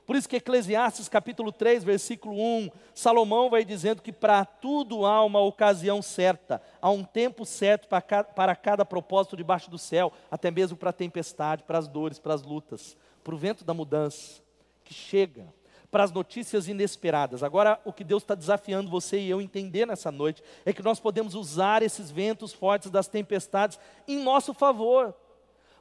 Por 0.07 0.14
isso 0.14 0.28
que 0.28 0.37
Eclesiastes 0.37 1.09
capítulo 1.09 1.50
3, 1.50 1.83
versículo 1.83 2.40
1, 2.40 2.71
Salomão 2.95 3.50
vai 3.50 3.64
dizendo 3.64 4.00
que 4.00 4.12
para 4.12 4.45
tudo 4.45 5.05
há 5.05 5.25
uma 5.25 5.40
ocasião 5.40 6.00
certa, 6.00 6.62
há 6.81 6.88
um 6.88 7.02
tempo 7.02 7.45
certo 7.45 7.88
para 7.88 8.00
cada, 8.00 8.28
para 8.28 8.55
cada 8.55 8.85
propósito 8.85 9.37
debaixo 9.37 9.69
do 9.69 9.76
céu, 9.76 10.12
até 10.31 10.49
mesmo 10.49 10.76
para 10.76 10.90
a 10.90 10.93
tempestade, 10.93 11.64
para 11.64 11.78
as 11.78 11.88
dores, 11.88 12.21
para 12.21 12.35
as 12.35 12.43
lutas, 12.43 12.97
para 13.25 13.35
o 13.35 13.37
vento 13.38 13.64
da 13.64 13.75
mudança 13.75 14.40
que 14.85 14.95
chega, 14.95 15.52
para 15.90 16.05
as 16.05 16.12
notícias 16.12 16.69
inesperadas. 16.69 17.43
Agora, 17.43 17.81
o 17.85 17.93
que 17.93 18.05
Deus 18.05 18.23
está 18.23 18.35
desafiando 18.35 18.90
você 18.90 19.19
e 19.19 19.31
eu 19.31 19.40
entender 19.40 19.87
nessa 19.87 20.11
noite 20.11 20.43
é 20.64 20.73
que 20.73 20.83
nós 20.83 21.00
podemos 21.00 21.35
usar 21.35 21.83
esses 21.83 22.11
ventos 22.11 22.52
fortes 22.52 22.90
das 22.90 23.09
tempestades 23.09 23.78
em 24.07 24.23
nosso 24.23 24.52
favor 24.52 25.14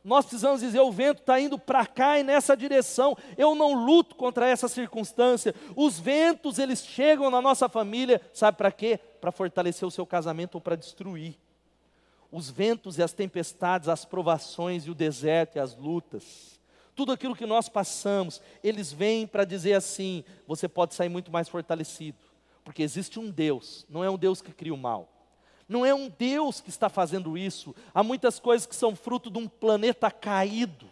nós 0.06 0.24
precisamos 0.24 0.62
dizer: 0.62 0.80
o 0.82 0.92
vento 0.92 1.22
está 1.22 1.40
indo 1.40 1.58
para 1.58 1.84
cá 1.84 2.20
e 2.20 2.24
nessa 2.24 2.56
direção. 2.56 3.18
Eu 3.36 3.56
não 3.56 3.74
luto 3.74 4.16
contra 4.16 4.48
essa 4.48 4.68
circunstância. 4.68 5.56
Os 5.76 6.00
ventos, 6.00 6.60
eles 6.60 6.86
chegam 6.86 7.32
na 7.32 7.42
nossa 7.42 7.68
família, 7.68 8.22
sabe 8.32 8.56
para 8.56 8.72
quê? 8.72 9.00
Para 9.20 9.32
fortalecer 9.32 9.86
o 9.86 9.90
seu 9.90 10.06
casamento 10.06 10.56
ou 10.56 10.62
para 10.62 10.76
destruir. 10.76 11.36
Os 12.32 12.52
ventos 12.52 13.00
e 13.00 13.04
as 13.04 13.14
tempestades, 13.14 13.90
as 13.90 14.06
provações 14.06 14.86
e 14.86 14.92
o 14.92 14.96
deserto 14.96 15.56
e 15.56 15.60
as 15.60 15.76
lutas, 15.76 16.55
tudo 16.96 17.12
aquilo 17.12 17.36
que 17.36 17.46
nós 17.46 17.68
passamos, 17.68 18.42
eles 18.64 18.92
vêm 18.92 19.28
para 19.28 19.44
dizer 19.44 19.74
assim: 19.74 20.24
você 20.48 20.68
pode 20.68 20.94
sair 20.96 21.10
muito 21.10 21.32
mais 21.32 21.50
fortalecido, 21.50 22.18
porque 22.64 22.82
existe 22.82 23.20
um 23.20 23.30
Deus, 23.30 23.86
não 23.90 24.04
é 24.04 24.10
um 24.10 24.18
Deus 24.18 24.42
que 24.42 24.52
cria 24.52 24.74
o 24.74 24.78
mal. 24.78 25.10
Não 25.68 25.84
é 25.84 25.94
um 25.96 26.08
Deus 26.08 26.62
que 26.62 26.70
está 26.70 26.90
fazendo 26.90 27.36
isso. 27.36 27.76
Há 27.92 28.04
muitas 28.04 28.40
coisas 28.40 28.68
que 28.68 28.76
são 28.76 28.96
fruto 28.96 29.32
de 29.32 29.40
um 29.40 29.48
planeta 29.48 30.12
caído, 30.12 30.86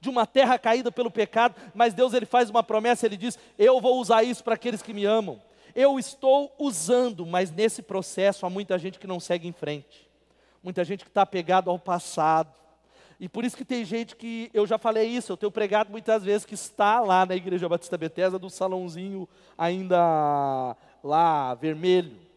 de 0.00 0.08
uma 0.08 0.24
terra 0.24 0.56
caída 0.56 0.92
pelo 0.92 1.10
pecado, 1.10 1.56
mas 1.74 1.94
Deus 1.94 2.14
ele 2.14 2.26
faz 2.26 2.48
uma 2.48 2.62
promessa, 2.62 3.06
ele 3.06 3.16
diz: 3.16 3.38
"Eu 3.58 3.80
vou 3.80 4.00
usar 4.00 4.22
isso 4.22 4.44
para 4.44 4.54
aqueles 4.54 4.82
que 4.82 4.94
me 4.94 5.04
amam". 5.04 5.42
Eu 5.74 5.98
estou 5.98 6.54
usando, 6.58 7.26
mas 7.26 7.50
nesse 7.50 7.82
processo 7.82 8.46
há 8.46 8.50
muita 8.50 8.78
gente 8.78 8.98
que 8.98 9.06
não 9.06 9.20
segue 9.20 9.48
em 9.48 9.52
frente. 9.52 10.08
Muita 10.62 10.84
gente 10.84 11.04
que 11.04 11.10
está 11.10 11.22
apegado 11.22 11.70
ao 11.70 11.78
passado. 11.78 12.59
E 13.20 13.28
por 13.28 13.44
isso 13.44 13.56
que 13.56 13.64
tem 13.64 13.84
gente 13.84 14.16
que, 14.16 14.50
eu 14.52 14.66
já 14.66 14.78
falei 14.78 15.06
isso, 15.06 15.30
eu 15.30 15.36
tenho 15.36 15.52
pregado 15.52 15.90
muitas 15.90 16.24
vezes 16.24 16.44
que 16.44 16.54
está 16.54 16.98
lá 17.00 17.24
na 17.24 17.36
Igreja 17.36 17.68
Batista 17.68 17.96
Bethesda, 17.96 18.38
do 18.38 18.50
salãozinho 18.50 19.28
ainda 19.56 20.74
lá 21.04 21.54
vermelho 21.54 22.30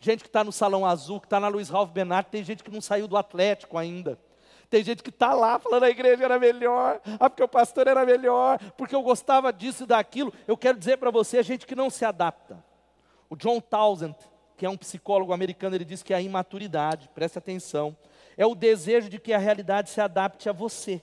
gente 0.00 0.22
que 0.22 0.28
está 0.28 0.42
no 0.42 0.50
Salão 0.50 0.86
Azul, 0.86 1.20
que 1.20 1.26
está 1.26 1.38
na 1.38 1.48
Luiz 1.48 1.68
Ralph 1.68 1.90
Benatti, 1.90 2.30
tem 2.30 2.42
gente 2.42 2.64
que 2.64 2.70
não 2.70 2.80
saiu 2.80 3.06
do 3.06 3.16
Atlético 3.16 3.76
ainda. 3.76 4.18
Tem 4.70 4.82
gente 4.82 5.02
que 5.02 5.10
está 5.10 5.34
lá 5.34 5.58
falando 5.58 5.82
a 5.82 5.90
igreja 5.90 6.24
era 6.24 6.38
melhor, 6.38 7.00
ah, 7.18 7.28
porque 7.28 7.42
o 7.42 7.48
pastor 7.48 7.86
era 7.86 8.06
melhor, 8.06 8.58
porque 8.76 8.94
eu 8.94 9.02
gostava 9.02 9.52
disso 9.52 9.82
e 9.82 9.86
daquilo. 9.86 10.32
Eu 10.46 10.56
quero 10.56 10.78
dizer 10.78 10.96
para 10.96 11.10
você, 11.10 11.38
a 11.38 11.42
gente 11.42 11.66
que 11.66 11.74
não 11.74 11.90
se 11.90 12.04
adapta. 12.04 12.64
O 13.28 13.36
John 13.36 13.60
Townsend, 13.60 14.16
que 14.56 14.64
é 14.64 14.70
um 14.70 14.76
psicólogo 14.76 15.32
americano, 15.32 15.74
ele 15.74 15.84
diz 15.84 16.02
que 16.02 16.14
é 16.14 16.16
a 16.16 16.22
imaturidade, 16.22 17.10
preste 17.14 17.36
atenção, 17.36 17.96
é 18.40 18.46
o 18.46 18.54
desejo 18.54 19.10
de 19.10 19.20
que 19.20 19.34
a 19.34 19.38
realidade 19.38 19.90
se 19.90 20.00
adapte 20.00 20.48
a 20.48 20.52
você 20.52 21.02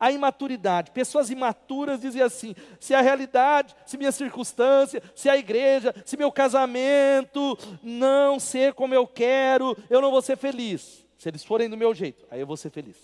a 0.00 0.10
imaturidade. 0.10 0.90
Pessoas 0.92 1.28
imaturas 1.28 2.00
dizem 2.00 2.22
assim: 2.22 2.56
se 2.80 2.94
a 2.94 3.02
realidade, 3.02 3.76
se 3.84 3.98
minha 3.98 4.10
circunstância, 4.10 5.02
se 5.14 5.28
a 5.28 5.36
igreja, 5.36 5.94
se 6.06 6.16
meu 6.16 6.32
casamento 6.32 7.58
não 7.82 8.40
ser 8.40 8.72
como 8.72 8.94
eu 8.94 9.06
quero, 9.06 9.76
eu 9.90 10.00
não 10.00 10.10
vou 10.10 10.22
ser 10.22 10.38
feliz. 10.38 11.06
Se 11.18 11.28
eles 11.28 11.44
forem 11.44 11.68
do 11.68 11.76
meu 11.76 11.94
jeito, 11.94 12.26
aí 12.30 12.40
eu 12.40 12.46
vou 12.46 12.56
ser 12.56 12.70
feliz. 12.70 12.96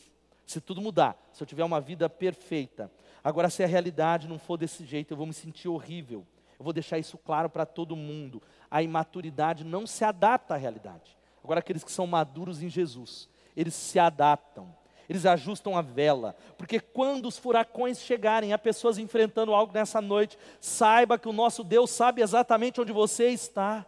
Se 0.46 0.58
tudo 0.58 0.80
mudar, 0.80 1.14
se 1.34 1.42
eu 1.42 1.46
tiver 1.46 1.64
uma 1.64 1.82
vida 1.82 2.08
perfeita. 2.08 2.90
Agora, 3.22 3.50
se 3.50 3.62
a 3.62 3.66
realidade 3.66 4.26
não 4.26 4.38
for 4.38 4.56
desse 4.56 4.82
jeito, 4.86 5.12
eu 5.12 5.18
vou 5.18 5.26
me 5.26 5.34
sentir 5.34 5.68
horrível. 5.68 6.26
Eu 6.58 6.64
vou 6.64 6.72
deixar 6.72 6.98
isso 6.98 7.18
claro 7.18 7.50
para 7.50 7.66
todo 7.66 7.94
mundo. 7.94 8.40
A 8.70 8.82
imaturidade 8.82 9.64
não 9.64 9.86
se 9.86 10.02
adapta 10.02 10.54
à 10.54 10.56
realidade. 10.56 11.14
Agora, 11.44 11.60
aqueles 11.60 11.84
que 11.84 11.92
são 11.92 12.06
maduros 12.06 12.62
em 12.62 12.70
Jesus, 12.70 13.28
eles 13.56 13.74
se 13.74 13.98
adaptam 13.98 14.76
eles 15.08 15.24
ajustam 15.24 15.76
a 15.76 15.82
vela, 15.82 16.36
porque 16.58 16.80
quando 16.80 17.26
os 17.26 17.38
furacões 17.38 18.00
chegarem, 18.00 18.52
há 18.52 18.58
pessoas 18.58 18.98
enfrentando 18.98 19.54
algo 19.54 19.72
nessa 19.72 20.00
noite, 20.00 20.36
saiba 20.60 21.18
que 21.18 21.28
o 21.28 21.32
nosso 21.32 21.62
Deus 21.62 21.90
sabe 21.90 22.22
exatamente 22.22 22.80
onde 22.80 22.92
você 22.92 23.28
está. 23.28 23.86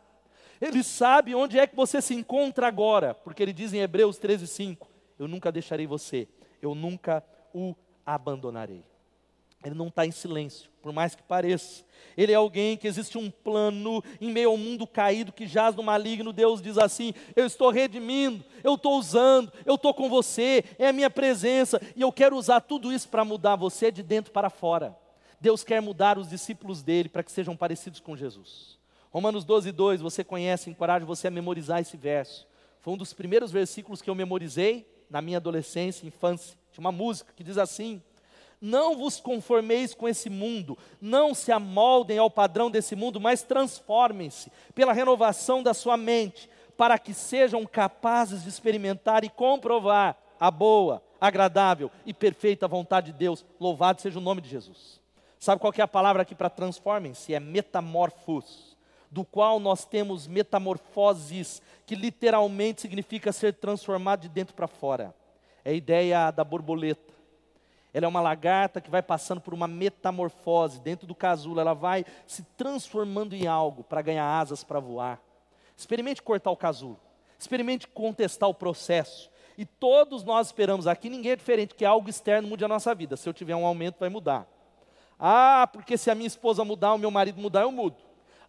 Ele 0.60 0.82
sabe 0.82 1.34
onde 1.34 1.58
é 1.58 1.66
que 1.66 1.76
você 1.76 2.00
se 2.00 2.14
encontra 2.14 2.66
agora, 2.66 3.14
porque 3.14 3.42
ele 3.42 3.52
diz 3.52 3.72
em 3.72 3.80
Hebreus 3.80 4.18
13:5, 4.18 4.88
eu 5.18 5.28
nunca 5.28 5.50
deixarei 5.50 5.86
você, 5.86 6.28
eu 6.62 6.74
nunca 6.74 7.24
o 7.52 7.74
abandonarei. 8.04 8.84
Ele 9.64 9.74
não 9.74 9.88
está 9.88 10.06
em 10.06 10.10
silêncio, 10.10 10.70
por 10.80 10.92
mais 10.92 11.14
que 11.14 11.22
pareça. 11.22 11.84
Ele 12.16 12.32
é 12.32 12.36
alguém 12.36 12.76
que 12.76 12.86
existe 12.86 13.18
um 13.18 13.30
plano 13.30 14.02
em 14.20 14.30
meio 14.30 14.50
ao 14.50 14.56
mundo 14.56 14.86
caído 14.86 15.32
que 15.32 15.46
jaz 15.46 15.74
no 15.74 15.82
maligno. 15.82 16.32
Deus 16.32 16.62
diz 16.62 16.78
assim: 16.78 17.12
Eu 17.34 17.44
estou 17.44 17.70
redimindo, 17.70 18.44
eu 18.62 18.74
estou 18.74 18.96
usando, 18.98 19.52
eu 19.66 19.74
estou 19.74 19.92
com 19.92 20.08
você, 20.08 20.64
é 20.78 20.88
a 20.88 20.92
minha 20.92 21.10
presença, 21.10 21.80
e 21.96 22.02
eu 22.02 22.12
quero 22.12 22.36
usar 22.36 22.60
tudo 22.60 22.92
isso 22.92 23.08
para 23.08 23.24
mudar 23.24 23.56
você 23.56 23.90
de 23.90 24.02
dentro 24.02 24.32
para 24.32 24.48
fora. 24.48 24.96
Deus 25.40 25.64
quer 25.64 25.80
mudar 25.80 26.18
os 26.18 26.28
discípulos 26.28 26.82
dele 26.82 27.08
para 27.08 27.22
que 27.22 27.30
sejam 27.30 27.56
parecidos 27.56 28.00
com 28.00 28.16
Jesus. 28.16 28.78
Romanos 29.10 29.44
12, 29.44 29.72
2, 29.72 30.00
você 30.00 30.22
conhece, 30.22 30.70
encorajo 30.70 31.06
você 31.06 31.28
a 31.28 31.30
memorizar 31.30 31.80
esse 31.80 31.96
verso. 31.96 32.46
Foi 32.80 32.94
um 32.94 32.96
dos 32.96 33.12
primeiros 33.12 33.50
versículos 33.50 34.02
que 34.02 34.10
eu 34.10 34.14
memorizei 34.14 34.86
na 35.08 35.22
minha 35.22 35.38
adolescência, 35.38 36.06
infância. 36.06 36.56
Tinha 36.72 36.80
uma 36.80 36.92
música 36.92 37.32
que 37.34 37.42
diz 37.42 37.58
assim: 37.58 38.02
não 38.60 38.96
vos 38.96 39.20
conformeis 39.20 39.94
com 39.94 40.08
esse 40.08 40.28
mundo, 40.28 40.76
não 41.00 41.34
se 41.34 41.52
amoldem 41.52 42.18
ao 42.18 42.30
padrão 42.30 42.70
desse 42.70 42.96
mundo, 42.96 43.20
mas 43.20 43.42
transformem-se 43.42 44.50
pela 44.74 44.92
renovação 44.92 45.62
da 45.62 45.72
sua 45.72 45.96
mente, 45.96 46.48
para 46.76 46.98
que 46.98 47.12
sejam 47.12 47.64
capazes 47.66 48.42
de 48.42 48.48
experimentar 48.48 49.24
e 49.24 49.28
comprovar 49.28 50.16
a 50.38 50.50
boa, 50.50 51.02
agradável 51.20 51.90
e 52.06 52.12
perfeita 52.12 52.68
vontade 52.68 53.12
de 53.12 53.18
Deus. 53.18 53.44
Louvado 53.58 54.00
seja 54.00 54.18
o 54.18 54.22
nome 54.22 54.40
de 54.40 54.48
Jesus. 54.48 55.00
Sabe 55.38 55.60
qual 55.60 55.72
é 55.76 55.82
a 55.82 55.88
palavra 55.88 56.22
aqui 56.22 56.34
para 56.34 56.50
transformem-se? 56.50 57.34
É 57.34 57.40
metamorfos, 57.40 58.76
do 59.10 59.24
qual 59.24 59.58
nós 59.58 59.84
temos 59.84 60.26
metamorfoses, 60.26 61.62
que 61.86 61.94
literalmente 61.94 62.80
significa 62.80 63.32
ser 63.32 63.54
transformado 63.54 64.22
de 64.22 64.28
dentro 64.28 64.54
para 64.54 64.66
fora. 64.66 65.14
É 65.64 65.70
a 65.70 65.74
ideia 65.74 66.30
da 66.30 66.44
borboleta 66.44 67.17
ela 67.98 68.06
é 68.06 68.08
uma 68.08 68.20
lagarta 68.20 68.80
que 68.80 68.90
vai 68.90 69.02
passando 69.02 69.40
por 69.40 69.52
uma 69.52 69.66
metamorfose 69.66 70.80
dentro 70.80 71.06
do 71.06 71.14
casulo, 71.14 71.60
ela 71.60 71.74
vai 71.74 72.04
se 72.26 72.42
transformando 72.56 73.34
em 73.34 73.46
algo 73.46 73.82
para 73.82 74.00
ganhar 74.00 74.24
asas 74.24 74.62
para 74.62 74.78
voar. 74.78 75.20
Experimente 75.76 76.22
cortar 76.22 76.50
o 76.50 76.56
casulo, 76.56 76.98
experimente 77.38 77.86
contestar 77.88 78.48
o 78.48 78.54
processo. 78.54 79.30
E 79.56 79.64
todos 79.64 80.22
nós 80.22 80.46
esperamos 80.46 80.86
aqui, 80.86 81.10
ninguém 81.10 81.32
é 81.32 81.36
diferente, 81.36 81.74
que 81.74 81.84
algo 81.84 82.08
externo 82.08 82.48
mude 82.48 82.64
a 82.64 82.68
nossa 82.68 82.94
vida. 82.94 83.16
Se 83.16 83.28
eu 83.28 83.32
tiver 83.32 83.56
um 83.56 83.66
aumento, 83.66 83.98
vai 83.98 84.08
mudar. 84.08 84.46
Ah, 85.18 85.68
porque 85.72 85.98
se 85.98 86.10
a 86.10 86.14
minha 86.14 86.28
esposa 86.28 86.64
mudar, 86.64 86.94
o 86.94 86.98
meu 86.98 87.10
marido 87.10 87.40
mudar, 87.40 87.62
eu 87.62 87.72
mudo. 87.72 87.96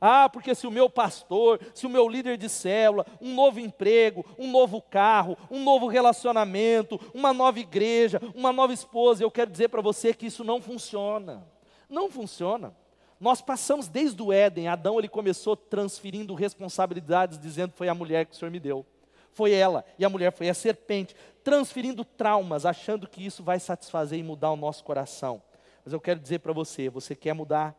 Ah, 0.02 0.30
porque 0.30 0.56
se 0.56 0.66
o 0.66 0.72
meu 0.72 0.90
pastor, 0.90 1.60
se 1.74 1.86
o 1.86 1.90
meu 1.90 2.08
líder 2.08 2.38
de 2.38 2.48
célula, 2.48 3.06
um 3.20 3.34
novo 3.34 3.60
emprego, 3.60 4.26
um 4.38 4.50
novo 4.50 4.82
carro, 4.82 5.38
um 5.52 5.62
novo 5.62 5.88
relacionamento, 5.88 7.00
uma 7.14 7.34
nova 7.34 7.60
igreja, 7.60 8.22
uma 8.34 8.54
nova 8.54 8.72
esposa, 8.72 9.24
eu 9.24 9.32
quero 9.32 9.52
dizer 9.52 9.68
para 9.68 9.82
você 9.82 10.14
que 10.14 10.28
isso 10.28 10.44
não 10.44 10.62
funciona. 10.62 11.46
Não 11.90 12.10
funciona. 12.10 12.74
Nós 13.20 13.42
passamos 13.42 13.90
desde 13.90 14.22
o 14.22 14.32
Éden, 14.32 14.70
Adão 14.70 14.98
ele 14.98 15.10
começou 15.10 15.58
transferindo 15.58 16.34
responsabilidades, 16.34 17.38
dizendo 17.38 17.74
foi 17.76 17.90
a 17.90 17.94
mulher 17.94 18.26
que 18.26 18.34
o 18.34 18.38
Senhor 18.38 18.52
me 18.52 18.60
deu. 18.60 18.86
Foi 19.34 19.52
ela, 19.52 19.84
e 19.98 20.06
a 20.06 20.10
mulher 20.10 20.32
foi 20.32 20.48
a 20.48 20.54
serpente, 20.54 21.14
transferindo 21.44 22.06
traumas, 22.06 22.66
achando 22.66 23.08
que 23.08 23.26
isso 23.26 23.44
vai 23.44 23.60
satisfazer 23.60 24.18
e 24.18 24.24
mudar 24.24 24.52
o 24.52 24.56
nosso 24.56 24.84
coração. 24.84 25.42
Mas 25.84 25.92
eu 25.92 26.00
quero 26.00 26.20
dizer 26.20 26.40
para 26.40 26.54
você, 26.54 26.90
você 26.90 27.14
quer 27.14 27.34
mudar? 27.34 27.76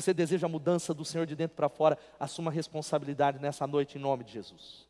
Você 0.00 0.14
deseja 0.14 0.46
a 0.46 0.48
mudança 0.48 0.94
do 0.94 1.04
Senhor 1.04 1.26
de 1.26 1.34
dentro 1.34 1.56
para 1.56 1.68
fora? 1.68 1.98
Assuma 2.20 2.52
responsabilidade 2.52 3.40
nessa 3.40 3.66
noite 3.66 3.98
em 3.98 4.00
nome 4.00 4.22
de 4.22 4.32
Jesus. 4.32 4.86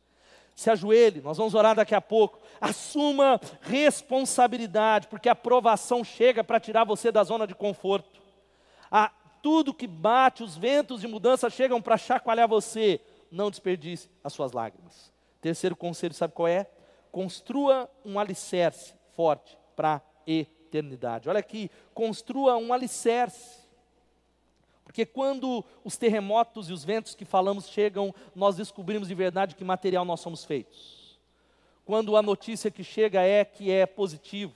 Se 0.55 0.69
ajoelhe, 0.69 1.19
nós 1.19 1.35
vamos 1.35 1.55
orar 1.55 1.75
daqui 1.75 1.95
a 1.95 2.01
pouco. 2.01 2.37
Assuma 2.61 3.41
responsabilidade, 3.61 5.07
porque 5.07 5.27
a 5.27 5.33
provação 5.33 6.03
chega 6.03 6.43
para 6.43 6.59
tirar 6.59 6.83
você 6.83 7.11
da 7.11 7.23
zona 7.23 7.47
de 7.47 7.55
conforto. 7.55 8.21
A, 8.91 9.11
tudo 9.41 9.73
que 9.73 9.87
bate, 9.87 10.43
os 10.43 10.55
ventos 10.55 11.01
de 11.01 11.07
mudança 11.07 11.49
chegam 11.49 11.81
para 11.81 11.97
chacoalhar 11.97 12.47
você. 12.47 13.01
Não 13.31 13.49
desperdice 13.49 14.11
as 14.23 14.31
suas 14.31 14.51
lágrimas. 14.51 15.11
Terceiro 15.41 15.75
conselho, 15.75 16.13
sabe 16.13 16.35
qual 16.35 16.47
é? 16.47 16.69
Construa 17.11 17.89
um 18.05 18.19
alicerce 18.19 18.93
forte 19.15 19.57
para 19.75 19.95
a 19.95 20.01
eternidade. 20.27 21.27
Olha 21.27 21.39
aqui, 21.39 21.71
construa 21.95 22.57
um 22.57 22.71
alicerce. 22.71 23.58
Porque 24.89 25.05
quando 25.05 25.63
os 25.83 25.97
terremotos 25.97 26.67
e 26.67 26.73
os 26.73 26.83
ventos 26.83 27.13
que 27.13 27.23
falamos 27.23 27.69
chegam, 27.69 28.11
nós 28.35 28.55
descobrimos 28.55 29.07
de 29.07 29.13
verdade 29.13 29.53
que 29.53 29.63
material 29.63 30.03
nós 30.03 30.19
somos 30.19 30.43
feitos. 30.43 31.19
Quando 31.85 32.17
a 32.17 32.23
notícia 32.23 32.71
que 32.71 32.83
chega 32.83 33.21
é 33.21 33.45
que 33.45 33.69
é 33.69 33.85
positivo, 33.85 34.51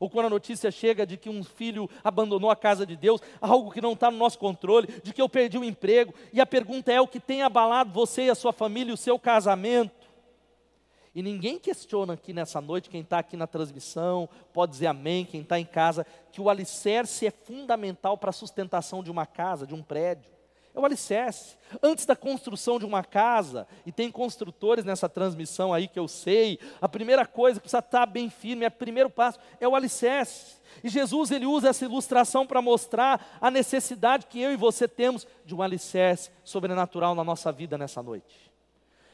ou 0.00 0.10
quando 0.10 0.26
a 0.26 0.30
notícia 0.30 0.72
chega 0.72 1.06
de 1.06 1.16
que 1.16 1.30
um 1.30 1.44
filho 1.44 1.88
abandonou 2.02 2.50
a 2.50 2.56
casa 2.56 2.84
de 2.84 2.96
Deus, 2.96 3.20
algo 3.40 3.70
que 3.70 3.80
não 3.80 3.92
está 3.92 4.10
no 4.10 4.16
nosso 4.16 4.40
controle, 4.40 4.88
de 5.04 5.12
que 5.12 5.22
eu 5.22 5.28
perdi 5.28 5.56
o 5.56 5.62
emprego, 5.64 6.12
e 6.32 6.40
a 6.40 6.46
pergunta 6.46 6.90
é: 6.90 7.00
o 7.00 7.06
que 7.06 7.20
tem 7.20 7.42
abalado 7.42 7.92
você 7.92 8.22
e 8.22 8.30
a 8.30 8.34
sua 8.34 8.52
família, 8.52 8.92
o 8.92 8.96
seu 8.96 9.20
casamento? 9.20 9.99
E 11.14 11.22
ninguém 11.22 11.58
questiona 11.58 12.12
aqui 12.12 12.32
nessa 12.32 12.60
noite, 12.60 12.88
quem 12.88 13.00
está 13.00 13.18
aqui 13.18 13.36
na 13.36 13.46
transmissão, 13.46 14.28
pode 14.52 14.72
dizer 14.72 14.86
amém, 14.86 15.24
quem 15.24 15.40
está 15.40 15.58
em 15.58 15.64
casa, 15.64 16.06
que 16.30 16.40
o 16.40 16.48
alicerce 16.48 17.26
é 17.26 17.30
fundamental 17.30 18.16
para 18.16 18.30
a 18.30 18.32
sustentação 18.32 19.02
de 19.02 19.10
uma 19.10 19.26
casa, 19.26 19.66
de 19.66 19.74
um 19.74 19.82
prédio. 19.82 20.30
É 20.72 20.78
o 20.78 20.84
alicerce. 20.84 21.56
Antes 21.82 22.06
da 22.06 22.14
construção 22.14 22.78
de 22.78 22.86
uma 22.86 23.02
casa, 23.02 23.66
e 23.84 23.90
tem 23.90 24.08
construtores 24.08 24.84
nessa 24.84 25.08
transmissão 25.08 25.74
aí 25.74 25.88
que 25.88 25.98
eu 25.98 26.06
sei, 26.06 26.60
a 26.80 26.88
primeira 26.88 27.26
coisa 27.26 27.58
que 27.58 27.64
precisa 27.64 27.80
estar 27.80 28.06
bem 28.06 28.30
firme, 28.30 28.64
é 28.64 28.68
o 28.68 28.70
primeiro 28.70 29.10
passo, 29.10 29.40
é 29.58 29.66
o 29.66 29.74
alicerce. 29.74 30.60
E 30.84 30.88
Jesus 30.88 31.32
ele 31.32 31.44
usa 31.44 31.70
essa 31.70 31.84
ilustração 31.84 32.46
para 32.46 32.62
mostrar 32.62 33.36
a 33.40 33.50
necessidade 33.50 34.26
que 34.26 34.40
eu 34.40 34.52
e 34.52 34.56
você 34.56 34.86
temos 34.86 35.26
de 35.44 35.56
um 35.56 35.60
alicerce 35.60 36.30
sobrenatural 36.44 37.16
na 37.16 37.24
nossa 37.24 37.50
vida 37.50 37.76
nessa 37.76 38.00
noite. 38.00 38.49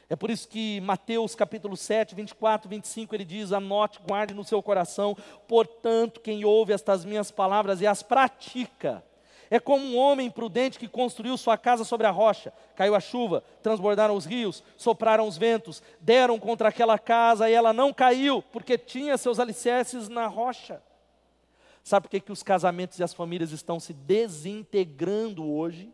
É 0.09 0.15
por 0.15 0.29
isso 0.29 0.47
que 0.47 0.79
Mateus 0.81 1.35
capítulo 1.35 1.75
7, 1.75 2.15
24, 2.15 2.69
25, 2.69 3.13
ele 3.13 3.25
diz: 3.25 3.51
Anote, 3.51 3.99
guarde 4.07 4.33
no 4.33 4.43
seu 4.43 4.63
coração, 4.63 5.17
portanto, 5.47 6.21
quem 6.21 6.45
ouve 6.45 6.71
estas 6.71 7.03
minhas 7.03 7.29
palavras 7.29 7.81
e 7.81 7.87
as 7.87 8.01
pratica, 8.01 9.03
é 9.49 9.59
como 9.59 9.85
um 9.85 9.97
homem 9.97 10.29
prudente 10.29 10.79
que 10.79 10.87
construiu 10.87 11.37
sua 11.37 11.57
casa 11.57 11.83
sobre 11.83 12.07
a 12.07 12.11
rocha. 12.11 12.53
Caiu 12.75 12.95
a 12.95 12.99
chuva, 12.99 13.43
transbordaram 13.61 14.15
os 14.15 14.25
rios, 14.25 14.63
sopraram 14.75 15.27
os 15.27 15.37
ventos, 15.37 15.81
deram 15.99 16.39
contra 16.39 16.69
aquela 16.69 16.97
casa 16.97 17.49
e 17.49 17.53
ela 17.53 17.73
não 17.73 17.93
caiu, 17.93 18.41
porque 18.51 18.77
tinha 18.77 19.17
seus 19.17 19.39
alicerces 19.39 20.09
na 20.09 20.27
rocha. 20.27 20.81
Sabe 21.83 22.03
por 22.03 22.11
que, 22.11 22.19
que 22.19 22.31
os 22.31 22.43
casamentos 22.43 22.99
e 22.99 23.03
as 23.03 23.13
famílias 23.13 23.51
estão 23.51 23.79
se 23.79 23.93
desintegrando 23.93 25.49
hoje? 25.49 25.89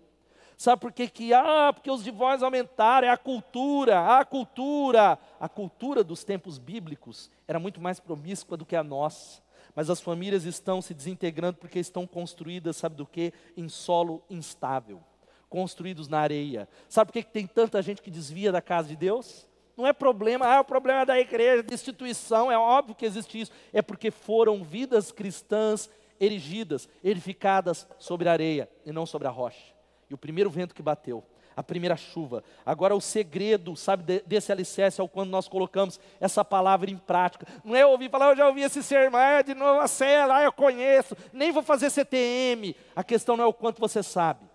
Sabe 0.57 0.81
por 0.81 0.91
que 0.91 1.07
que, 1.07 1.33
ah, 1.33 1.71
porque 1.73 1.89
os 1.89 2.03
divórcios 2.03 2.43
aumentaram, 2.43 3.07
é 3.07 3.11
a 3.11 3.17
cultura, 3.17 4.17
a 4.17 4.23
cultura. 4.25 5.17
A 5.39 5.49
cultura 5.49 6.03
dos 6.03 6.23
tempos 6.23 6.57
bíblicos 6.57 7.29
era 7.47 7.59
muito 7.59 7.81
mais 7.81 7.99
promíscua 7.99 8.57
do 8.57 8.65
que 8.65 8.75
a 8.75 8.83
nossa. 8.83 9.41
Mas 9.75 9.89
as 9.89 9.99
famílias 9.99 10.45
estão 10.45 10.81
se 10.81 10.93
desintegrando 10.93 11.57
porque 11.57 11.79
estão 11.79 12.05
construídas, 12.05 12.77
sabe 12.77 12.95
do 12.95 13.05
que? 13.05 13.33
Em 13.57 13.67
solo 13.67 14.23
instável, 14.29 15.01
construídos 15.49 16.07
na 16.07 16.19
areia. 16.19 16.69
Sabe 16.87 17.07
por 17.07 17.13
que, 17.13 17.23
que 17.23 17.31
tem 17.31 17.47
tanta 17.47 17.81
gente 17.81 18.01
que 18.01 18.11
desvia 18.11 18.51
da 18.51 18.61
casa 18.61 18.87
de 18.87 18.95
Deus? 18.95 19.47
Não 19.75 19.87
é 19.87 19.93
problema, 19.93 20.47
ah, 20.47 20.55
é 20.55 20.59
o 20.59 20.63
problema 20.63 21.03
da 21.03 21.19
igreja, 21.19 21.63
da 21.63 21.73
instituição, 21.73 22.51
é 22.51 22.57
óbvio 22.57 22.93
que 22.93 23.05
existe 23.05 23.41
isso. 23.41 23.51
É 23.71 23.81
porque 23.81 24.11
foram 24.11 24.63
vidas 24.63 25.11
cristãs 25.11 25.89
erigidas, 26.19 26.87
edificadas 27.03 27.87
sobre 27.97 28.29
a 28.29 28.31
areia 28.31 28.69
e 28.85 28.91
não 28.91 29.05
sobre 29.05 29.27
a 29.27 29.31
rocha. 29.31 29.73
E 30.09 30.13
o 30.13 30.17
primeiro 30.17 30.49
vento 30.49 30.75
que 30.75 30.81
bateu, 30.81 31.23
a 31.55 31.63
primeira 31.63 31.95
chuva. 31.95 32.43
Agora 32.65 32.95
o 32.95 33.01
segredo, 33.01 33.75
sabe, 33.75 34.23
desse 34.25 34.51
alicerce 34.51 34.99
é 34.99 35.03
o 35.03 35.07
quando 35.07 35.29
nós 35.29 35.47
colocamos 35.47 35.99
essa 36.19 36.43
palavra 36.43 36.89
em 36.89 36.97
prática. 36.97 37.47
Não 37.63 37.75
é 37.75 37.85
ouvir 37.85 38.09
falar, 38.09 38.31
eu 38.31 38.37
já 38.37 38.47
ouvi 38.47 38.61
esse 38.61 38.81
sermão, 38.83 39.19
é 39.19 39.43
de 39.43 39.53
novo 39.53 39.79
a 39.79 39.87
cela, 39.87 40.37
ah, 40.37 40.43
eu 40.43 40.51
conheço, 40.51 41.15
nem 41.31 41.51
vou 41.51 41.63
fazer 41.63 41.89
CTM. 41.89 42.75
A 42.95 43.03
questão 43.03 43.37
não 43.37 43.43
é 43.43 43.47
o 43.47 43.53
quanto 43.53 43.79
você 43.79 44.01
sabe, 44.01 44.45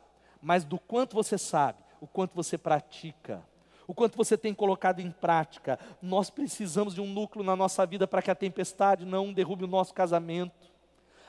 mas 0.41 0.65
do 0.65 0.79
quanto 0.79 1.15
você 1.15 1.39
sabe, 1.39 1.79
o 2.01 2.07
quanto 2.07 2.35
você 2.35 2.59
pratica. 2.59 3.43
O 3.87 3.95
quanto 3.95 4.19
você 4.19 4.37
tem 4.37 4.53
colocado 4.53 5.01
em 5.01 5.11
prática. 5.11 5.79
Nós 6.03 6.29
precisamos 6.29 6.95
de 6.95 7.01
um 7.01 7.07
núcleo 7.07 7.43
na 7.43 7.57
nossa 7.57 7.87
vida 7.87 8.07
para 8.07 8.21
que 8.21 8.31
a 8.31 8.35
tempestade 8.35 9.07
não 9.07 9.33
derrube 9.33 9.65
o 9.65 9.67
nosso 9.67 9.95
casamento 9.95 10.71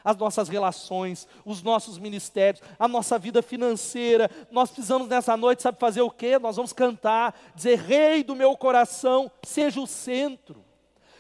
as 0.04 0.18
nossas 0.18 0.50
relações, 0.50 1.28
os 1.46 1.62
nossos 1.62 1.98
ministérios, 1.98 2.62
a 2.78 2.88
nossa 2.88 3.18
vida 3.18 3.42
financeira. 3.42 4.30
Nós 4.52 4.70
precisamos 4.70 5.08
nessa 5.08 5.36
noite, 5.36 5.62
sabe 5.62 5.80
fazer 5.80 6.02
o 6.02 6.12
quê? 6.12 6.38
Nós 6.40 6.56
vamos 6.56 6.74
cantar, 6.74 7.40
dizer: 7.56 7.80
Rei 7.80 8.24
do 8.24 8.36
meu 8.36 8.56
coração, 8.56 9.32
seja 9.44 9.80
o 9.80 9.88
centro. 9.88 10.64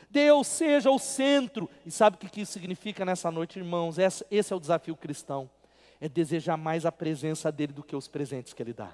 Deus 0.09 0.47
seja 0.47 0.89
o 0.89 0.97
centro. 0.97 1.69
E 1.85 1.91
sabe 1.91 2.15
o 2.15 2.19
que 2.19 2.41
isso 2.41 2.51
significa 2.51 3.05
nessa 3.05 3.29
noite, 3.29 3.59
irmãos? 3.59 3.97
Esse 3.97 4.53
é 4.53 4.55
o 4.55 4.59
desafio 4.59 4.95
cristão. 4.95 5.49
É 6.01 6.09
desejar 6.09 6.57
mais 6.57 6.85
a 6.85 6.91
presença 6.91 7.51
dele 7.51 7.73
do 7.73 7.83
que 7.83 7.95
os 7.95 8.07
presentes 8.07 8.53
que 8.53 8.63
ele 8.63 8.73
dá. 8.73 8.91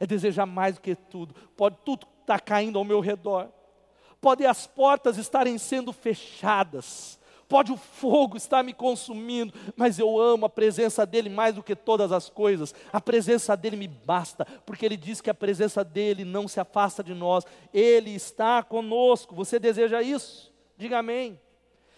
É 0.00 0.06
desejar 0.06 0.46
mais 0.46 0.76
do 0.76 0.80
que 0.80 0.94
tudo. 0.94 1.34
Pode 1.56 1.76
tudo 1.84 2.06
estar 2.22 2.38
tá 2.38 2.40
caindo 2.40 2.78
ao 2.78 2.84
meu 2.84 3.00
redor. 3.00 3.48
Pode 4.20 4.44
as 4.44 4.66
portas 4.66 5.16
estarem 5.16 5.56
sendo 5.58 5.92
fechadas 5.92 7.19
pode 7.50 7.72
o 7.72 7.76
fogo 7.76 8.36
estar 8.36 8.62
me 8.62 8.72
consumindo, 8.72 9.52
mas 9.76 9.98
eu 9.98 10.20
amo 10.20 10.46
a 10.46 10.48
presença 10.48 11.04
dEle 11.04 11.28
mais 11.28 11.56
do 11.56 11.64
que 11.64 11.74
todas 11.74 12.12
as 12.12 12.30
coisas. 12.30 12.72
A 12.92 13.00
presença 13.00 13.56
dEle 13.56 13.76
me 13.76 13.88
basta, 13.88 14.46
porque 14.64 14.86
Ele 14.86 14.96
diz 14.96 15.20
que 15.20 15.28
a 15.28 15.34
presença 15.34 15.84
dEle 15.84 16.24
não 16.24 16.46
se 16.46 16.60
afasta 16.60 17.02
de 17.02 17.12
nós, 17.12 17.44
Ele 17.74 18.14
está 18.14 18.62
conosco. 18.62 19.34
Você 19.34 19.58
deseja 19.58 20.00
isso? 20.00 20.54
Diga 20.78 20.98
amém. 20.98 21.40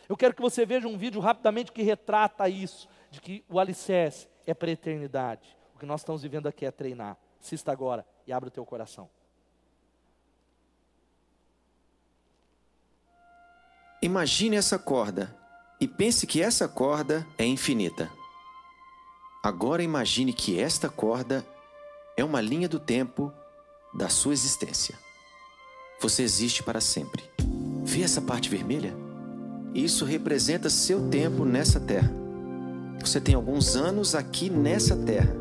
Eu 0.09 0.17
quero 0.17 0.35
que 0.35 0.41
você 0.41 0.65
veja 0.65 0.89
um 0.89 0.97
vídeo 0.97 1.21
rapidamente 1.21 1.71
que 1.71 1.83
retrata 1.83 2.49
isso, 2.49 2.89
de 3.11 3.21
que 3.21 3.45
o 3.47 3.61
alicerce 3.61 4.29
é 4.47 4.55
para 4.55 4.71
a 4.71 4.73
eternidade. 4.73 5.55
O 5.75 5.79
que 5.79 5.85
nós 5.85 6.01
estamos 6.01 6.23
vivendo 6.23 6.47
aqui 6.47 6.65
é 6.65 6.71
treinar. 6.71 7.19
Assista 7.39 7.71
agora 7.71 8.07
e 8.27 8.33
abra 8.33 8.49
o 8.49 8.51
teu 8.51 8.65
coração. 8.65 9.11
Imagine 14.01 14.57
essa 14.57 14.79
corda 14.79 15.42
e 15.83 15.89
pense 15.89 16.29
que 16.29 16.41
essa 16.41 16.69
corda 16.69 17.27
é 17.37 17.45
infinita. 17.45 18.09
Agora 19.43 19.83
imagine 19.83 20.33
que 20.33 20.57
esta 20.57 20.89
corda 20.89 21.45
é 22.17 22.23
uma 22.23 22.41
linha 22.41 22.69
do 22.69 22.79
tempo 22.79 23.33
da 23.93 24.09
sua 24.09 24.33
existência. 24.33 24.95
Você 26.01 26.23
existe 26.23 26.63
para 26.63 26.81
sempre. 26.81 27.25
Vê 27.83 28.03
essa 28.03 28.21
parte 28.21 28.49
vermelha? 28.49 28.95
Isso 29.75 30.05
representa 30.05 30.71
seu 30.71 31.09
tempo 31.09 31.45
nessa 31.45 31.81
terra. 31.81 32.13
Você 33.01 33.21
tem 33.21 33.35
alguns 33.35 33.75
anos 33.75 34.15
aqui 34.15 34.49
nessa 34.49 34.95
terra 34.95 35.35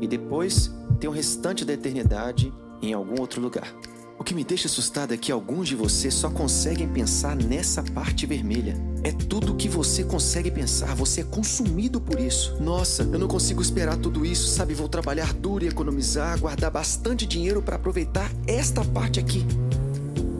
e 0.00 0.08
depois 0.08 0.72
tem 0.98 1.08
o 1.08 1.12
restante 1.12 1.64
da 1.64 1.72
eternidade 1.72 2.52
em 2.82 2.92
algum 2.92 3.20
outro 3.20 3.40
lugar. 3.40 3.72
O 4.18 4.24
que 4.24 4.34
me 4.34 4.42
deixa 4.42 4.66
assustado 4.66 5.14
é 5.14 5.16
que 5.16 5.30
alguns 5.30 5.68
de 5.68 5.76
vocês 5.76 6.14
só 6.14 6.28
conseguem 6.28 6.92
pensar 6.92 7.36
nessa 7.36 7.80
parte 7.80 8.26
vermelha. 8.26 8.93
É 9.04 9.12
tudo 9.12 9.52
o 9.52 9.54
que 9.54 9.68
você 9.68 10.02
consegue 10.02 10.50
pensar, 10.50 10.94
você 10.94 11.20
é 11.20 11.24
consumido 11.24 12.00
por 12.00 12.18
isso. 12.18 12.56
Nossa, 12.58 13.02
eu 13.02 13.18
não 13.18 13.28
consigo 13.28 13.60
esperar 13.60 13.98
tudo 13.98 14.24
isso, 14.24 14.48
sabe? 14.48 14.72
Vou 14.72 14.88
trabalhar 14.88 15.34
duro 15.34 15.62
e 15.62 15.68
economizar, 15.68 16.40
guardar 16.40 16.70
bastante 16.70 17.26
dinheiro 17.26 17.60
para 17.60 17.76
aproveitar 17.76 18.32
esta 18.46 18.82
parte 18.82 19.20
aqui. 19.20 19.44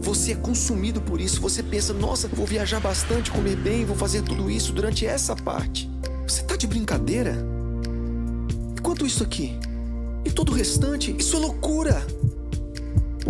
Você 0.00 0.33
é 0.33 0.35
consumido 0.35 0.98
por 0.98 1.20
isso, 1.20 1.42
você 1.42 1.62
pensa, 1.62 1.92
nossa, 1.92 2.27
vou 2.27 2.46
viajar 2.46 2.81
bastante, 2.81 3.31
comer 3.31 3.57
bem, 3.57 3.85
vou 3.85 3.96
fazer 3.96 4.22
tudo 4.22 4.50
isso 4.50 4.72
durante 4.72 5.05
essa 5.05 5.37
parte. 5.37 5.90
Você 6.27 6.42
tá 6.42 6.57
de 6.57 6.66
brincadeira? 6.66 7.37
E 8.77 8.81
quanto 8.81 9.05
isso 9.05 9.22
aqui? 9.22 9.59
E 10.24 10.31
todo 10.31 10.53
o 10.53 10.55
restante? 10.55 11.14
Isso 11.18 11.37
é 11.37 11.38
loucura! 11.38 12.03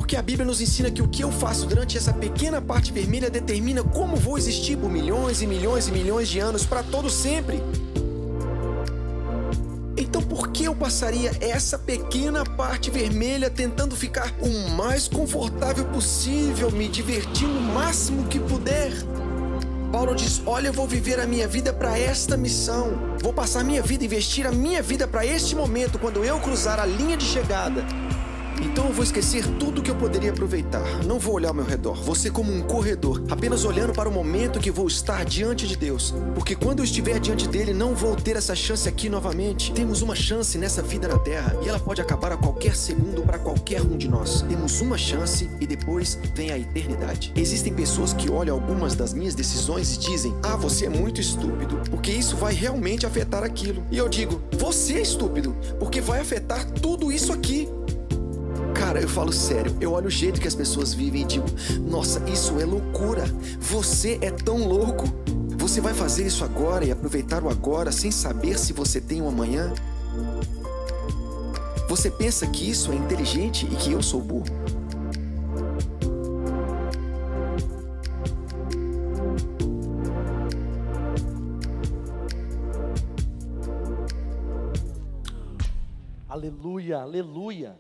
Porque 0.05 0.17
a 0.17 0.23
Bíblia 0.23 0.45
nos 0.45 0.61
ensina 0.61 0.91
que 0.91 1.01
o 1.01 1.09
que 1.09 1.25
eu 1.25 1.33
faço 1.33 1.65
durante 1.65 1.97
essa 1.97 2.13
pequena 2.13 2.61
parte 2.61 2.93
vermelha 2.93 3.31
determina 3.31 3.83
como 3.83 4.17
vou 4.17 4.37
existir 4.37 4.77
por 4.77 4.91
milhões 4.91 5.41
e 5.41 5.47
milhões 5.47 5.89
e 5.89 5.93
milhões 5.93 6.29
de 6.29 6.39
anos 6.41 6.67
para 6.67 6.83
todo 6.83 7.09
sempre. 7.09 7.59
Então 9.97 10.21
por 10.21 10.49
que 10.49 10.65
eu 10.65 10.75
passaria 10.75 11.33
essa 11.41 11.79
pequena 11.79 12.45
parte 12.45 12.91
vermelha 12.91 13.49
tentando 13.49 13.97
ficar 13.97 14.31
o 14.43 14.77
mais 14.77 15.09
confortável 15.09 15.87
possível, 15.87 16.71
me 16.71 16.87
divertindo 16.87 17.57
o 17.57 17.63
máximo 17.63 18.29
que 18.29 18.39
puder? 18.39 18.93
Paulo 19.91 20.15
diz: 20.15 20.43
Olha, 20.45 20.67
eu 20.67 20.73
vou 20.75 20.87
viver 20.87 21.19
a 21.19 21.27
minha 21.27 21.49
vida 21.49 21.73
para 21.73 21.99
esta 21.99 22.37
missão. 22.37 23.17
Vou 23.23 23.33
passar 23.33 23.65
minha 23.65 23.81
vida, 23.81 24.05
investir 24.05 24.47
a 24.47 24.53
minha 24.53 24.83
vida 24.83 25.09
para 25.09 25.25
este 25.25 25.57
momento, 25.57 25.99
quando 25.99 26.23
eu 26.23 26.39
cruzar 26.41 26.79
a 26.79 26.85
linha 26.85 27.17
de 27.17 27.25
chegada. 27.25 27.83
Então 28.65 28.87
eu 28.87 28.93
vou 28.93 29.05
esquecer 29.05 29.47
tudo 29.59 29.83
que 29.83 29.91
eu 29.91 29.95
poderia 29.95 30.31
aproveitar. 30.31 30.83
Não 31.05 31.19
vou 31.19 31.35
olhar 31.35 31.49
ao 31.49 31.55
meu 31.55 31.65
redor. 31.65 32.03
Vou 32.03 32.15
ser 32.15 32.31
como 32.31 32.51
um 32.51 32.63
corredor, 32.63 33.23
apenas 33.31 33.65
olhando 33.65 33.93
para 33.93 34.09
o 34.09 34.13
momento 34.13 34.59
que 34.59 34.71
vou 34.71 34.87
estar 34.87 35.23
diante 35.25 35.67
de 35.67 35.77
Deus. 35.77 36.15
Porque 36.35 36.57
quando 36.57 36.79
eu 36.79 36.85
estiver 36.85 37.21
diante 37.21 37.47
dele, 37.47 37.75
não 37.75 37.95
vou 37.95 38.17
ter 38.17 38.37
essa 38.37 38.55
chance 38.55 38.89
aqui 38.89 39.11
novamente. 39.11 39.71
Temos 39.73 40.01
uma 40.01 40.15
chance 40.15 40.57
nessa 40.57 40.83
vida 40.83 41.07
na 41.07 41.19
terra 41.19 41.55
e 41.63 41.69
ela 41.69 41.79
pode 41.79 42.01
acabar 42.01 42.33
a 42.33 42.37
qualquer 42.37 42.75
segundo 42.75 43.23
para 43.23 43.39
qualquer 43.39 43.83
um 43.83 43.99
de 43.99 44.09
nós. 44.09 44.43
Temos 44.43 44.81
uma 44.81 44.97
chance 44.97 45.49
e 45.61 45.67
depois 45.67 46.19
vem 46.35 46.51
a 46.51 46.59
eternidade. 46.59 47.33
Existem 47.37 47.75
pessoas 47.75 48.15
que 48.15 48.31
olham 48.31 48.57
algumas 48.57 48.95
das 48.95 49.13
minhas 49.13 49.35
decisões 49.35 49.95
e 49.95 49.99
dizem: 49.99 50.35
Ah, 50.43 50.57
você 50.57 50.87
é 50.87 50.89
muito 50.89 51.21
estúpido, 51.21 51.83
porque 51.91 52.11
isso 52.11 52.37
vai 52.37 52.55
realmente 52.55 53.05
afetar 53.05 53.45
aquilo. 53.45 53.85
E 53.91 53.99
eu 53.99 54.09
digo: 54.09 54.41
Você 54.59 54.95
é 54.95 55.03
estúpido, 55.03 55.55
porque 55.79 56.01
vai 56.01 56.21
afetar 56.21 56.65
tudo 56.71 57.13
isso 57.13 57.33
aqui. 57.33 57.69
Cara, 58.95 59.07
eu 59.07 59.09
falo 59.09 59.33
sério, 59.33 59.77
eu 59.81 59.91
olho 59.91 60.07
o 60.07 60.11
jeito 60.11 60.41
que 60.41 60.47
as 60.47 60.55
pessoas 60.55 60.95
vivem 60.95 61.23
e 61.23 61.25
digo: 61.25 61.47
Nossa, 61.81 62.23
isso 62.31 62.61
é 62.61 62.65
loucura. 62.65 63.25
Você 63.59 64.21
é 64.23 64.31
tão 64.31 64.69
louco. 64.69 65.07
Você 65.59 65.81
vai 65.81 65.93
fazer 65.93 66.25
isso 66.25 66.45
agora 66.45 66.85
e 66.85 66.93
aproveitar 66.93 67.43
o 67.43 67.51
agora 67.51 67.91
sem 67.91 68.13
saber 68.13 68.57
se 68.57 68.73
você 68.73 69.01
tem 69.01 69.21
um 69.21 69.27
amanhã? 69.27 69.75
Você 71.89 72.09
pensa 72.09 72.47
que 72.47 72.71
isso 72.71 72.93
é 72.93 72.95
inteligente 72.95 73.67
e 73.67 73.75
que 73.75 73.91
eu 73.91 74.01
sou 74.01 74.21
burro? 74.21 74.45
Aleluia, 86.29 86.99
aleluia. 86.99 87.77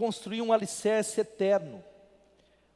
Construir 0.00 0.40
um 0.40 0.50
alicerce 0.50 1.20
eterno. 1.20 1.84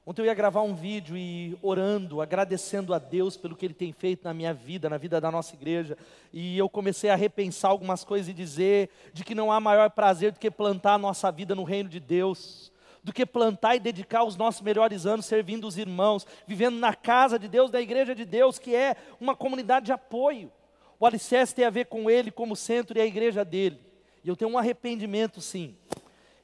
Ontem 0.04 0.20
eu 0.20 0.26
ia 0.26 0.34
gravar 0.34 0.60
um 0.60 0.74
vídeo 0.74 1.16
e 1.16 1.56
orando, 1.62 2.20
agradecendo 2.20 2.92
a 2.92 2.98
Deus 2.98 3.34
pelo 3.34 3.56
que 3.56 3.64
Ele 3.64 3.72
tem 3.72 3.94
feito 3.94 4.24
na 4.24 4.34
minha 4.34 4.52
vida, 4.52 4.90
na 4.90 4.98
vida 4.98 5.18
da 5.18 5.30
nossa 5.30 5.54
igreja. 5.54 5.96
E 6.34 6.58
eu 6.58 6.68
comecei 6.68 7.08
a 7.08 7.16
repensar 7.16 7.70
algumas 7.70 8.04
coisas 8.04 8.28
e 8.28 8.34
dizer 8.34 8.90
de 9.14 9.24
que 9.24 9.34
não 9.34 9.50
há 9.50 9.58
maior 9.58 9.88
prazer 9.88 10.32
do 10.32 10.38
que 10.38 10.50
plantar 10.50 10.92
a 10.92 10.98
nossa 10.98 11.32
vida 11.32 11.54
no 11.54 11.64
reino 11.64 11.88
de 11.88 11.98
Deus, 11.98 12.70
do 13.02 13.10
que 13.10 13.24
plantar 13.24 13.74
e 13.74 13.80
dedicar 13.80 14.22
os 14.22 14.36
nossos 14.36 14.60
melhores 14.60 15.06
anos 15.06 15.24
servindo 15.24 15.66
os 15.66 15.78
irmãos, 15.78 16.26
vivendo 16.46 16.76
na 16.76 16.94
casa 16.94 17.38
de 17.38 17.48
Deus, 17.48 17.70
na 17.70 17.80
igreja 17.80 18.14
de 18.14 18.26
Deus, 18.26 18.58
que 18.58 18.76
é 18.76 18.96
uma 19.18 19.34
comunidade 19.34 19.86
de 19.86 19.92
apoio. 19.92 20.52
O 21.00 21.06
alicerce 21.06 21.54
tem 21.54 21.64
a 21.64 21.70
ver 21.70 21.86
com 21.86 22.10
Ele 22.10 22.30
como 22.30 22.54
centro 22.54 22.98
e 22.98 23.00
a 23.00 23.06
igreja 23.06 23.42
dele. 23.46 23.80
E 24.22 24.28
eu 24.28 24.36
tenho 24.36 24.50
um 24.50 24.58
arrependimento, 24.58 25.40
sim. 25.40 25.74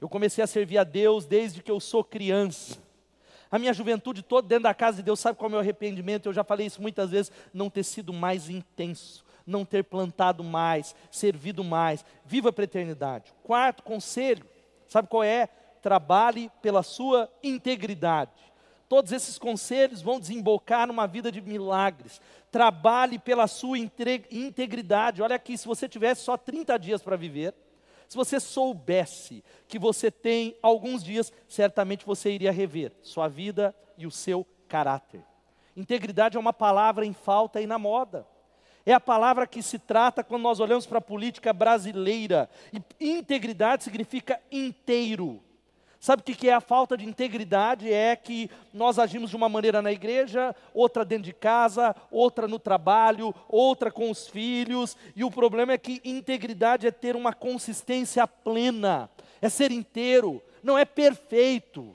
Eu 0.00 0.08
comecei 0.08 0.42
a 0.42 0.46
servir 0.46 0.78
a 0.78 0.84
Deus 0.84 1.26
desde 1.26 1.62
que 1.62 1.70
eu 1.70 1.78
sou 1.78 2.02
criança 2.02 2.78
a 3.50 3.58
minha 3.58 3.74
juventude 3.74 4.22
toda 4.22 4.46
dentro 4.46 4.64
da 4.64 4.74
casa 4.74 4.98
de 4.98 5.02
Deus, 5.02 5.18
sabe 5.18 5.36
qual 5.36 5.46
é 5.46 5.48
o 5.48 5.50
meu 5.50 5.60
arrependimento? 5.60 6.26
Eu 6.26 6.32
já 6.32 6.44
falei 6.44 6.66
isso 6.66 6.80
muitas 6.80 7.10
vezes, 7.10 7.32
não 7.52 7.68
ter 7.68 7.82
sido 7.82 8.12
mais 8.12 8.48
intenso, 8.48 9.24
não 9.44 9.64
ter 9.64 9.82
plantado 9.82 10.44
mais, 10.44 10.94
servido 11.10 11.64
mais. 11.64 12.04
Viva 12.24 12.52
para 12.52 12.62
a 12.62 12.64
eternidade. 12.64 13.34
Quarto 13.42 13.82
conselho, 13.82 14.46
sabe 14.86 15.08
qual 15.08 15.24
é? 15.24 15.48
Trabalhe 15.82 16.50
pela 16.62 16.84
sua 16.84 17.28
integridade. 17.42 18.30
Todos 18.88 19.10
esses 19.10 19.38
conselhos 19.38 20.00
vão 20.00 20.20
desembocar 20.20 20.86
numa 20.86 21.06
vida 21.06 21.30
de 21.32 21.40
milagres. 21.40 22.20
Trabalhe 22.52 23.18
pela 23.18 23.46
sua 23.48 23.78
integridade. 23.78 25.22
Olha 25.22 25.36
aqui, 25.36 25.56
se 25.58 25.66
você 25.66 25.88
tivesse 25.88 26.22
só 26.22 26.36
30 26.36 26.76
dias 26.78 27.02
para 27.02 27.16
viver, 27.16 27.54
se 28.11 28.16
você 28.16 28.40
soubesse 28.40 29.44
que 29.68 29.79
você 29.79 30.11
tem 30.11 30.57
alguns 30.61 31.05
dias, 31.05 31.33
certamente 31.46 32.05
você 32.05 32.29
iria 32.33 32.51
rever 32.51 32.92
sua 33.03 33.29
vida 33.29 33.73
e 33.96 34.05
o 34.05 34.11
seu 34.11 34.44
caráter. 34.66 35.23
Integridade 35.77 36.37
é 36.37 36.40
uma 36.40 36.53
palavra 36.53 37.07
em 37.07 37.12
falta 37.12 37.61
e 37.61 37.68
na 37.68 37.79
moda. 37.79 38.27
É 38.85 38.92
a 38.92 38.99
palavra 38.99 39.46
que 39.46 39.62
se 39.62 39.79
trata 39.79 40.25
quando 40.25 40.42
nós 40.42 40.59
olhamos 40.59 40.87
para 40.87 40.99
a 40.99 41.01
política 41.01 41.53
brasileira. 41.53 42.51
E 42.99 43.12
integridade 43.12 43.85
significa 43.85 44.40
inteiro. 44.51 45.40
Sabe 46.00 46.22
o 46.22 46.24
que 46.24 46.48
é 46.48 46.54
a 46.54 46.62
falta 46.62 46.96
de 46.96 47.04
integridade? 47.04 47.92
É 47.92 48.16
que 48.16 48.50
nós 48.72 48.98
agimos 48.98 49.28
de 49.28 49.36
uma 49.36 49.50
maneira 49.50 49.82
na 49.82 49.92
igreja, 49.92 50.56
outra 50.72 51.04
dentro 51.04 51.24
de 51.24 51.34
casa, 51.34 51.94
outra 52.10 52.48
no 52.48 52.58
trabalho, 52.58 53.34
outra 53.46 53.90
com 53.90 54.10
os 54.10 54.26
filhos, 54.26 54.96
e 55.14 55.22
o 55.22 55.30
problema 55.30 55.72
é 55.74 55.78
que 55.78 56.00
integridade 56.02 56.86
é 56.86 56.90
ter 56.90 57.14
uma 57.14 57.34
consistência 57.34 58.26
plena, 58.26 59.10
é 59.42 59.50
ser 59.50 59.70
inteiro, 59.70 60.42
não 60.62 60.78
é 60.78 60.86
perfeito, 60.86 61.94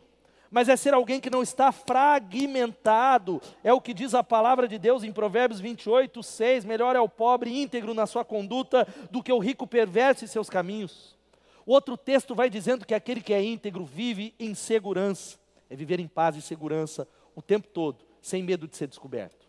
mas 0.51 0.69
é 0.69 0.75
ser 0.75 0.93
alguém 0.93 1.19
que 1.19 1.31
não 1.31 1.41
está 1.41 1.71
fragmentado, 1.71 3.41
é 3.63 3.73
o 3.73 3.81
que 3.81 3.91
diz 3.91 4.13
a 4.13 4.23
palavra 4.23 4.67
de 4.67 4.77
Deus 4.77 5.03
em 5.03 5.11
Provérbios 5.11 5.59
28, 5.59 6.21
6: 6.21 6.63
melhor 6.63 6.95
é 6.95 6.99
o 6.99 7.09
pobre 7.09 7.59
íntegro 7.59 7.95
na 7.95 8.05
sua 8.05 8.23
conduta 8.23 8.87
do 9.09 9.23
que 9.23 9.33
o 9.33 9.39
rico 9.39 9.65
perverso 9.65 10.23
em 10.23 10.27
seus 10.27 10.47
caminhos. 10.47 11.14
Outro 11.65 11.97
texto 11.97 12.35
vai 12.35 12.49
dizendo 12.49 12.85
que 12.85 12.93
aquele 12.93 13.21
que 13.21 13.33
é 13.33 13.43
íntegro 13.43 13.83
vive 13.83 14.35
em 14.39 14.53
segurança, 14.53 15.39
é 15.69 15.75
viver 15.75 15.99
em 15.99 16.07
paz 16.07 16.35
e 16.35 16.41
segurança 16.41 17.07
o 17.35 17.41
tempo 17.41 17.67
todo, 17.67 18.05
sem 18.21 18.43
medo 18.43 18.67
de 18.67 18.77
ser 18.77 18.87
descoberto. 18.87 19.47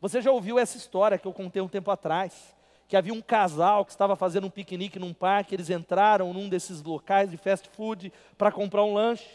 Você 0.00 0.22
já 0.22 0.32
ouviu 0.32 0.58
essa 0.58 0.78
história 0.78 1.18
que 1.18 1.26
eu 1.26 1.32
contei 1.32 1.60
um 1.60 1.68
tempo 1.68 1.90
atrás? 1.90 2.56
Que 2.88 2.96
havia 2.96 3.12
um 3.12 3.20
casal 3.20 3.84
que 3.84 3.90
estava 3.90 4.16
fazendo 4.16 4.46
um 4.46 4.50
piquenique 4.50 4.98
num 4.98 5.12
parque, 5.12 5.54
eles 5.54 5.68
entraram 5.68 6.32
num 6.32 6.48
desses 6.48 6.82
locais 6.82 7.30
de 7.30 7.36
fast 7.36 7.68
food 7.68 8.10
para 8.38 8.50
comprar 8.50 8.82
um 8.82 8.94
lanche. 8.94 9.28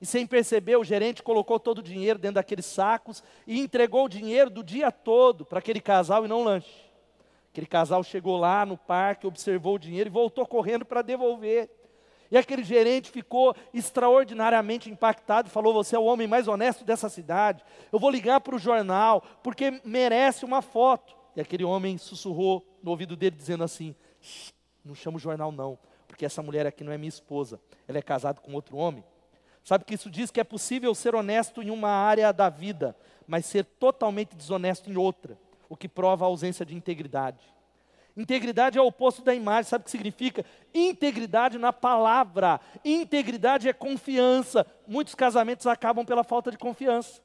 E 0.00 0.06
sem 0.06 0.26
perceber, 0.26 0.76
o 0.76 0.84
gerente 0.84 1.22
colocou 1.22 1.60
todo 1.60 1.78
o 1.78 1.82
dinheiro 1.82 2.18
dentro 2.18 2.36
daqueles 2.36 2.64
sacos 2.64 3.22
e 3.46 3.60
entregou 3.60 4.06
o 4.06 4.08
dinheiro 4.08 4.48
do 4.48 4.64
dia 4.64 4.90
todo 4.90 5.44
para 5.44 5.58
aquele 5.58 5.80
casal 5.80 6.24
e 6.24 6.28
não 6.28 6.42
lanche. 6.42 6.87
Aquele 7.50 7.66
casal 7.66 8.02
chegou 8.02 8.36
lá 8.36 8.64
no 8.64 8.76
parque, 8.76 9.26
observou 9.26 9.74
o 9.74 9.78
dinheiro 9.78 10.08
e 10.08 10.12
voltou 10.12 10.46
correndo 10.46 10.84
para 10.84 11.02
devolver. 11.02 11.70
E 12.30 12.36
aquele 12.36 12.62
gerente 12.62 13.10
ficou 13.10 13.54
extraordinariamente 13.72 14.90
impactado 14.90 15.48
e 15.48 15.50
falou: 15.50 15.72
Você 15.72 15.96
é 15.96 15.98
o 15.98 16.04
homem 16.04 16.28
mais 16.28 16.46
honesto 16.46 16.84
dessa 16.84 17.08
cidade. 17.08 17.64
Eu 17.90 17.98
vou 17.98 18.10
ligar 18.10 18.40
para 18.40 18.54
o 18.54 18.58
jornal, 18.58 19.22
porque 19.42 19.80
merece 19.84 20.44
uma 20.44 20.60
foto. 20.60 21.16
E 21.34 21.40
aquele 21.40 21.64
homem 21.64 21.96
sussurrou 21.96 22.66
no 22.82 22.90
ouvido 22.90 23.16
dele, 23.16 23.34
dizendo 23.34 23.64
assim: 23.64 23.94
Não 24.84 24.94
chama 24.94 25.16
o 25.16 25.20
jornal, 25.20 25.50
não, 25.50 25.78
porque 26.06 26.26
essa 26.26 26.42
mulher 26.42 26.66
aqui 26.66 26.84
não 26.84 26.92
é 26.92 26.98
minha 26.98 27.08
esposa. 27.08 27.58
Ela 27.86 27.98
é 27.98 28.02
casada 28.02 28.40
com 28.40 28.52
outro 28.52 28.76
homem. 28.76 29.02
Sabe 29.64 29.84
que 29.84 29.94
isso 29.94 30.10
diz 30.10 30.30
que 30.30 30.40
é 30.40 30.44
possível 30.44 30.94
ser 30.94 31.14
honesto 31.14 31.62
em 31.62 31.70
uma 31.70 31.90
área 31.90 32.30
da 32.32 32.48
vida, 32.48 32.94
mas 33.26 33.46
ser 33.46 33.64
totalmente 33.64 34.36
desonesto 34.36 34.90
em 34.90 34.96
outra 34.96 35.38
o 35.68 35.76
que 35.76 35.88
prova 35.88 36.24
a 36.24 36.28
ausência 36.28 36.64
de 36.64 36.74
integridade. 36.74 37.44
Integridade 38.16 38.76
é 38.76 38.82
o 38.82 38.86
oposto 38.86 39.22
da 39.22 39.32
imagem, 39.32 39.70
sabe 39.70 39.82
o 39.82 39.84
que 39.84 39.90
significa? 39.92 40.44
Integridade 40.74 41.56
na 41.56 41.72
palavra. 41.72 42.60
Integridade 42.84 43.68
é 43.68 43.72
confiança. 43.72 44.66
Muitos 44.88 45.14
casamentos 45.14 45.66
acabam 45.68 46.04
pela 46.04 46.24
falta 46.24 46.50
de 46.50 46.58
confiança. 46.58 47.20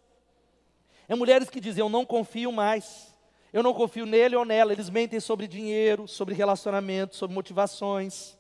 É 1.07 1.15
mulheres 1.15 1.49
que 1.49 1.59
dizem: 1.59 1.81
Eu 1.81 1.89
não 1.89 2.05
confio 2.05 2.51
mais. 2.51 3.15
Eu 3.51 3.63
não 3.63 3.73
confio 3.73 4.05
nele 4.05 4.35
ou 4.35 4.45
nela. 4.45 4.71
Eles 4.71 4.89
mentem 4.89 5.19
sobre 5.19 5.47
dinheiro, 5.47 6.07
sobre 6.07 6.35
relacionamento, 6.35 7.15
sobre 7.15 7.33
motivações. 7.33 8.37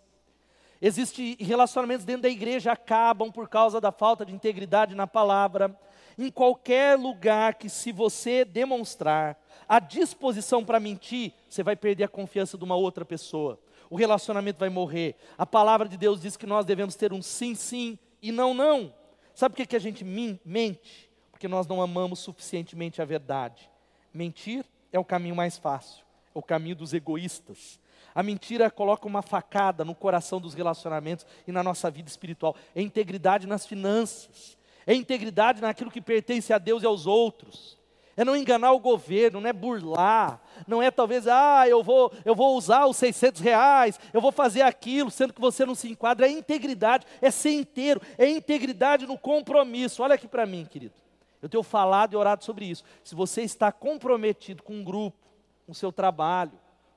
Existem 0.79 1.37
relacionamentos 1.39 2.05
dentro 2.05 2.23
da 2.23 2.29
igreja 2.29 2.73
acabam 2.73 3.31
por 3.31 3.47
causa 3.47 3.79
da 3.79 3.91
falta 3.91 4.25
de 4.25 4.33
integridade 4.33 4.93
na 4.93 5.07
palavra. 5.07 5.75
Em 6.17 6.29
qualquer 6.29 6.97
lugar 6.97 7.55
que, 7.55 7.69
se 7.69 7.91
você 7.91 8.45
demonstrar 8.45 9.37
a 9.67 9.79
disposição 9.79 10.63
para 10.63 10.79
mentir, 10.79 11.33
você 11.49 11.63
vai 11.63 11.75
perder 11.75 12.03
a 12.03 12.07
confiança 12.07 12.57
de 12.57 12.63
uma 12.63 12.75
outra 12.75 13.03
pessoa. 13.03 13.59
O 13.89 13.95
relacionamento 13.95 14.59
vai 14.59 14.69
morrer. 14.69 15.15
A 15.37 15.45
palavra 15.45 15.87
de 15.87 15.97
Deus 15.97 16.21
diz 16.21 16.35
que 16.35 16.45
nós 16.45 16.65
devemos 16.65 16.95
ter 16.95 17.13
um 17.13 17.21
sim, 17.21 17.55
sim 17.55 17.97
e 18.21 18.31
não, 18.31 18.53
não. 18.53 18.93
Sabe 19.33 19.53
por 19.53 19.57
que, 19.57 19.67
que 19.67 19.75
a 19.75 19.79
gente 19.79 20.03
mente? 20.03 21.09
Porque 21.31 21.47
nós 21.47 21.67
não 21.67 21.81
amamos 21.81 22.19
suficientemente 22.19 23.01
a 23.01 23.05
verdade. 23.05 23.69
Mentir 24.13 24.65
é 24.91 24.99
o 24.99 25.05
caminho 25.05 25.35
mais 25.35 25.57
fácil, 25.57 26.05
é 26.33 26.37
o 26.37 26.41
caminho 26.41 26.75
dos 26.75 26.93
egoístas. 26.93 27.79
A 28.15 28.21
mentira 28.21 28.69
coloca 28.69 29.07
uma 29.07 29.23
facada 29.23 29.83
no 29.83 29.95
coração 29.95 30.39
dos 30.39 30.53
relacionamentos 30.53 31.25
e 31.47 31.51
na 31.51 31.63
nossa 31.63 31.89
vida 31.89 32.07
espiritual. 32.07 32.55
É 32.75 32.81
integridade 32.81 33.47
nas 33.47 33.65
finanças, 33.65 34.55
é 34.85 34.93
integridade 34.93 35.61
naquilo 35.61 35.91
que 35.91 36.01
pertence 36.01 36.51
a 36.53 36.57
Deus 36.57 36.83
e 36.83 36.85
aos 36.85 37.07
outros 37.07 37.77
é 38.15 38.23
não 38.23 38.35
enganar 38.35 38.71
o 38.73 38.79
governo, 38.79 39.41
não 39.41 39.49
é 39.49 39.53
burlar, 39.53 40.39
não 40.67 40.81
é 40.81 40.91
talvez, 40.91 41.27
ah, 41.27 41.67
eu 41.67 41.81
vou, 41.81 42.11
eu 42.23 42.35
vou 42.35 42.55
usar 42.55 42.85
os 42.85 42.97
600 42.97 43.41
reais, 43.41 43.99
eu 44.13 44.21
vou 44.21 44.31
fazer 44.31 44.61
aquilo, 44.61 45.09
sendo 45.09 45.33
que 45.33 45.41
você 45.41 45.65
não 45.65 45.73
se 45.73 45.89
enquadra, 45.89 46.27
é 46.27 46.31
integridade, 46.31 47.05
é 47.21 47.31
ser 47.31 47.53
inteiro, 47.53 48.01
é 48.17 48.29
integridade 48.29 49.07
no 49.07 49.17
compromisso. 49.17 50.03
Olha 50.03 50.15
aqui 50.15 50.27
para 50.27 50.45
mim, 50.45 50.65
querido, 50.65 50.93
eu 51.41 51.49
tenho 51.49 51.63
falado 51.63 52.13
e 52.13 52.15
orado 52.15 52.43
sobre 52.43 52.65
isso. 52.65 52.83
Se 53.03 53.15
você 53.15 53.41
está 53.41 53.71
comprometido 53.71 54.61
com 54.61 54.73
um 54.73 54.83
grupo, 54.83 55.17
com 55.65 55.71
o 55.71 55.75
seu 55.75 55.91
trabalho, 55.91 56.51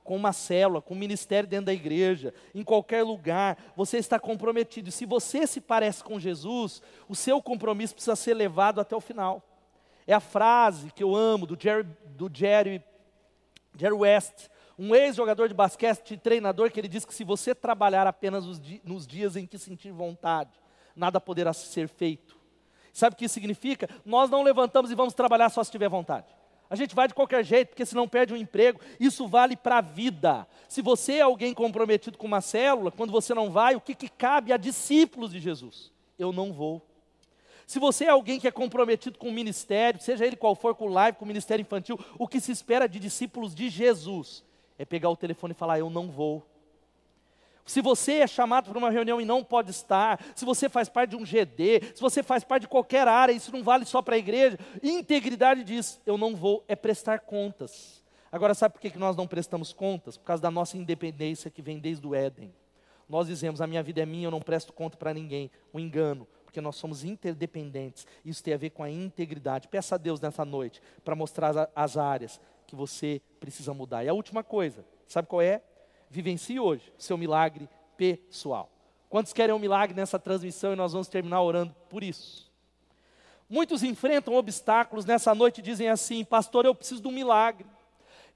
com 0.07 0.15
uma 0.15 0.31
célula, 0.31 0.81
com 0.81 0.93
um 0.93 0.97
ministério 0.97 1.49
dentro 1.49 1.65
da 1.65 1.73
igreja, 1.73 2.33
em 2.55 2.63
qualquer 2.63 3.03
lugar, 3.03 3.57
você 3.75 3.97
está 3.97 4.17
comprometido. 4.17 4.89
Se 4.89 5.05
você 5.05 5.45
se 5.45 5.59
parece 5.59 6.01
com 6.01 6.17
Jesus, 6.17 6.81
o 7.09 7.15
seu 7.15 7.41
compromisso 7.41 7.93
precisa 7.93 8.15
ser 8.15 8.33
levado 8.33 8.79
até 8.79 8.95
o 8.95 9.01
final. 9.01 9.43
É 10.07 10.13
a 10.13 10.21
frase 10.21 10.91
que 10.91 11.03
eu 11.03 11.13
amo 11.13 11.45
do 11.45 11.61
Jerry, 11.61 11.85
do 12.15 12.31
Jerry, 12.33 12.81
Jerry 13.77 13.95
West, 13.95 14.47
um 14.79 14.95
ex-jogador 14.95 15.49
de 15.49 15.53
basquete 15.53 16.13
e 16.13 16.17
treinador, 16.17 16.71
que 16.71 16.79
ele 16.79 16.87
diz 16.87 17.03
que 17.03 17.13
se 17.13 17.25
você 17.25 17.53
trabalhar 17.53 18.07
apenas 18.07 18.45
nos 18.85 19.05
dias 19.05 19.35
em 19.35 19.45
que 19.45 19.57
sentir 19.57 19.91
vontade, 19.91 20.51
nada 20.95 21.19
poderá 21.19 21.51
ser 21.51 21.89
feito. 21.89 22.37
Sabe 22.93 23.13
o 23.13 23.17
que 23.17 23.25
isso 23.25 23.33
significa? 23.33 23.89
Nós 24.05 24.29
não 24.29 24.41
levantamos 24.41 24.89
e 24.89 24.95
vamos 24.95 25.13
trabalhar 25.13 25.49
só 25.49 25.61
se 25.65 25.69
tiver 25.69 25.89
vontade. 25.89 26.33
A 26.69 26.75
gente 26.75 26.93
vai 26.93 27.07
de 27.07 27.13
qualquer 27.13 27.43
jeito, 27.43 27.69
porque 27.69 27.85
senão 27.85 28.07
perde 28.07 28.33
um 28.33 28.37
emprego. 28.37 28.79
Isso 28.99 29.27
vale 29.27 29.55
para 29.55 29.77
a 29.77 29.81
vida. 29.81 30.47
Se 30.67 30.81
você 30.81 31.13
é 31.13 31.21
alguém 31.21 31.53
comprometido 31.53 32.17
com 32.17 32.27
uma 32.27 32.41
célula, 32.41 32.91
quando 32.91 33.11
você 33.11 33.33
não 33.33 33.49
vai, 33.49 33.75
o 33.75 33.81
que, 33.81 33.95
que 33.95 34.09
cabe 34.09 34.51
a 34.51 34.57
discípulos 34.57 35.31
de 35.31 35.39
Jesus? 35.39 35.91
Eu 36.19 36.31
não 36.31 36.51
vou. 36.51 36.81
Se 37.65 37.79
você 37.79 38.05
é 38.05 38.09
alguém 38.09 38.39
que 38.39 38.47
é 38.47 38.51
comprometido 38.51 39.17
com 39.17 39.29
o 39.29 39.33
ministério, 39.33 40.01
seja 40.01 40.25
ele 40.25 40.35
qual 40.35 40.55
for, 40.55 40.73
com 40.73 40.85
o 40.85 40.93
live, 40.93 41.17
com 41.17 41.25
o 41.25 41.27
ministério 41.27 41.61
infantil, 41.61 41.99
o 42.17 42.27
que 42.27 42.39
se 42.39 42.51
espera 42.51 42.87
de 42.87 42.99
discípulos 42.99 43.53
de 43.53 43.69
Jesus 43.69 44.43
é 44.77 44.85
pegar 44.85 45.09
o 45.09 45.17
telefone 45.17 45.51
e 45.51 45.55
falar: 45.55 45.79
Eu 45.79 45.89
não 45.89 46.09
vou. 46.09 46.45
Se 47.67 47.81
você 47.81 48.19
é 48.19 48.27
chamado 48.27 48.69
para 48.69 48.77
uma 48.77 48.89
reunião 48.89 49.19
e 49.19 49.25
não 49.25 49.43
pode 49.43 49.71
estar, 49.71 50.23
se 50.33 50.45
você 50.45 50.69
faz 50.69 50.87
parte 50.87 51.09
de 51.11 51.15
um 51.17 51.25
GD, 51.25 51.91
se 51.93 52.01
você 52.01 52.23
faz 52.23 52.43
parte 52.43 52.61
de 52.61 52.69
qualquer 52.69 53.07
área, 53.07 53.33
isso 53.33 53.51
não 53.51 53.61
vale 53.61 53.83
só 53.83 54.01
para 54.01 54.15
a 54.15 54.17
igreja, 54.17 54.57
integridade 54.81 55.65
diz: 55.65 55.99
Eu 56.05 56.17
não 56.17 56.33
vou, 56.33 56.63
é 56.67 56.75
prestar 56.77 57.19
contas. 57.19 58.01
Agora, 58.31 58.53
sabe 58.53 58.73
por 58.73 58.81
que 58.81 58.97
nós 58.97 59.17
não 59.17 59.27
prestamos 59.27 59.73
contas? 59.73 60.17
Por 60.17 60.23
causa 60.23 60.41
da 60.41 60.49
nossa 60.49 60.77
independência 60.77 61.51
que 61.51 61.61
vem 61.61 61.77
desde 61.77 62.07
o 62.07 62.15
Éden. 62.15 62.53
Nós 63.07 63.27
dizemos: 63.27 63.59
A 63.59 63.67
minha 63.67 63.83
vida 63.83 64.01
é 64.01 64.05
minha, 64.05 64.27
eu 64.27 64.31
não 64.31 64.41
presto 64.41 64.71
conta 64.71 64.95
para 64.95 65.13
ninguém. 65.13 65.51
Um 65.73 65.79
engano 65.79 66.25
porque 66.45 66.61
nós 66.61 66.77
somos 66.77 67.03
interdependentes. 67.03 68.07
Isso 68.23 68.41
tem 68.41 68.53
a 68.53 68.57
ver 68.57 68.69
com 68.69 68.81
a 68.81 68.89
integridade. 68.89 69.67
Peça 69.67 69.95
a 69.95 69.97
Deus 69.97 70.21
nessa 70.21 70.45
noite 70.45 70.81
para 71.03 71.13
mostrar 71.13 71.69
as 71.75 71.97
áreas 71.97 72.39
que 72.65 72.75
você 72.75 73.21
precisa 73.41 73.73
mudar. 73.73 74.05
E 74.05 74.07
a 74.07 74.13
última 74.13 74.41
coisa, 74.41 74.85
sabe 75.05 75.27
qual 75.27 75.41
é? 75.41 75.61
Vivencie 76.09 76.59
hoje 76.59 76.93
seu 76.97 77.17
milagre 77.17 77.67
pessoal. 77.97 78.69
Quantos 79.09 79.33
querem 79.33 79.55
um 79.55 79.59
milagre 79.59 79.95
nessa 79.95 80.19
transmissão 80.19 80.73
e 80.73 80.75
nós 80.75 80.93
vamos 80.93 81.07
terminar 81.07 81.41
orando 81.41 81.75
por 81.89 82.03
isso? 82.03 82.51
Muitos 83.49 83.81
enfrentam 83.81 84.33
obstáculos 84.35 85.05
nessa 85.05 85.33
noite 85.33 85.59
e 85.59 85.61
dizem 85.61 85.89
assim: 85.89 86.25
Pastor, 86.25 86.65
eu 86.65 86.75
preciso 86.75 87.01
de 87.01 87.07
um 87.07 87.11
milagre. 87.11 87.65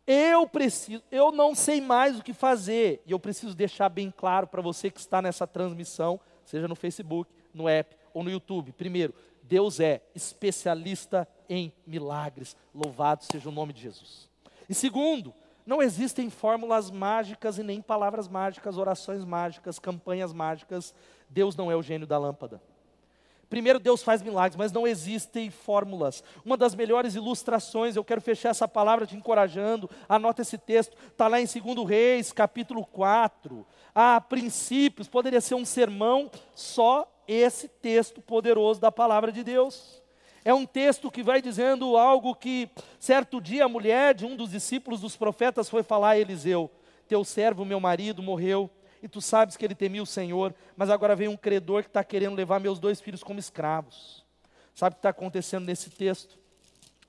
Eu 0.08 0.48
preciso, 0.48 1.04
eu 1.12 1.32
não 1.32 1.54
sei 1.54 1.80
mais 1.80 2.18
o 2.18 2.24
que 2.24 2.34
fazer. 2.34 3.02
E 3.06 3.12
eu 3.12 3.20
preciso 3.20 3.54
deixar 3.54 3.90
bem 3.90 4.12
claro 4.16 4.48
para 4.48 4.62
você 4.62 4.90
que 4.90 5.00
está 5.00 5.22
nessa 5.22 5.46
transmissão, 5.46 6.20
seja 6.46 6.68
no 6.68 6.76
Facebook, 6.76 7.30
no 7.54 7.68
app 7.68 7.96
ou 8.14 8.24
no 8.24 8.32
YouTube. 8.32 8.72
Primeiro, 8.72 9.14
Deus 9.44 9.80
é 9.80 10.02
especialista 10.16 11.28
em 11.50 11.74
milagres. 11.86 12.56
Louvado 12.74 13.26
seja 13.26 13.50
o 13.50 13.52
nome 13.52 13.74
de 13.74 13.82
Jesus. 13.82 14.30
E 14.70 14.74
segundo, 14.74 15.34
não 15.66 15.82
existem 15.82 16.30
fórmulas 16.30 16.90
mágicas 16.90 17.58
e 17.58 17.64
nem 17.64 17.82
palavras 17.82 18.28
mágicas, 18.28 18.78
orações 18.78 19.24
mágicas, 19.24 19.80
campanhas 19.80 20.34
mágicas. 20.34 20.94
Deus 21.30 21.56
não 21.56 21.72
é 21.72 21.76
o 21.76 21.82
gênio 21.82 22.08
da 22.08 22.18
lâmpada. 22.18 22.62
Primeiro, 23.52 23.80
Deus 23.80 24.02
faz 24.02 24.22
milagres, 24.22 24.56
mas 24.56 24.72
não 24.72 24.88
existem 24.88 25.50
fórmulas. 25.50 26.24
Uma 26.46 26.56
das 26.56 26.74
melhores 26.74 27.16
ilustrações, 27.16 27.98
eu 27.98 28.04
quero 28.04 28.22
fechar 28.22 28.48
essa 28.48 28.66
palavra 28.66 29.06
te 29.06 29.14
encorajando, 29.14 29.90
anota 30.08 30.42
esse 30.42 30.58
texto, 30.58 30.96
está 31.10 31.28
lá 31.28 31.42
em 31.42 31.46
2 31.46 31.86
Reis, 31.86 32.32
capítulo 32.32 32.86
4. 32.86 33.68
Há 33.94 34.22
princípios, 34.22 35.10
poderia 35.10 35.42
ser 35.42 35.56
um 35.56 35.66
sermão 35.66 36.32
só 36.56 37.06
esse 37.28 37.68
texto 37.68 38.22
poderoso 38.22 38.80
da 38.80 38.90
palavra 38.90 39.34
de 39.34 39.44
Deus. 39.44 40.01
É 40.44 40.54
um 40.54 40.66
texto 40.66 41.12
que 41.12 41.22
vai 41.22 41.42
dizendo 41.42 41.96
algo 41.96 42.34
que, 42.34 42.70
certo 43.00 43.40
dia, 43.40 43.66
a 43.66 43.70
mulher 43.70 44.16
de 44.16 44.26
um 44.26 44.36
dos 44.36 44.52
discípulos 44.52 45.02
dos 45.02 45.16
profetas 45.16 45.70
foi 45.70 45.84
falar 45.84 46.12
a 46.12 46.20
Eliseu: 46.20 46.72
Teu 47.08 47.24
servo, 47.24 47.64
meu 47.64 47.80
marido, 47.80 48.24
morreu, 48.24 48.70
e 49.04 49.08
tu 49.08 49.22
sabes 49.22 49.56
que 49.56 49.64
ele 49.64 49.76
temia 49.76 50.02
o 50.02 50.06
Senhor, 50.06 50.54
mas 50.76 50.90
agora 50.90 51.16
vem 51.16 51.28
um 51.28 51.38
credor 51.38 51.84
que 51.84 51.90
está 51.90 52.04
querendo 52.04 52.36
levar 52.36 52.60
meus 52.60 52.80
dois 52.80 53.00
filhos 53.00 53.24
como 53.24 53.40
escravos. 53.40 54.26
Sabe 54.74 54.94
o 54.94 54.96
que 54.96 55.00
está 55.00 55.10
acontecendo 55.10 55.66
nesse 55.66 55.92
texto? 55.92 56.40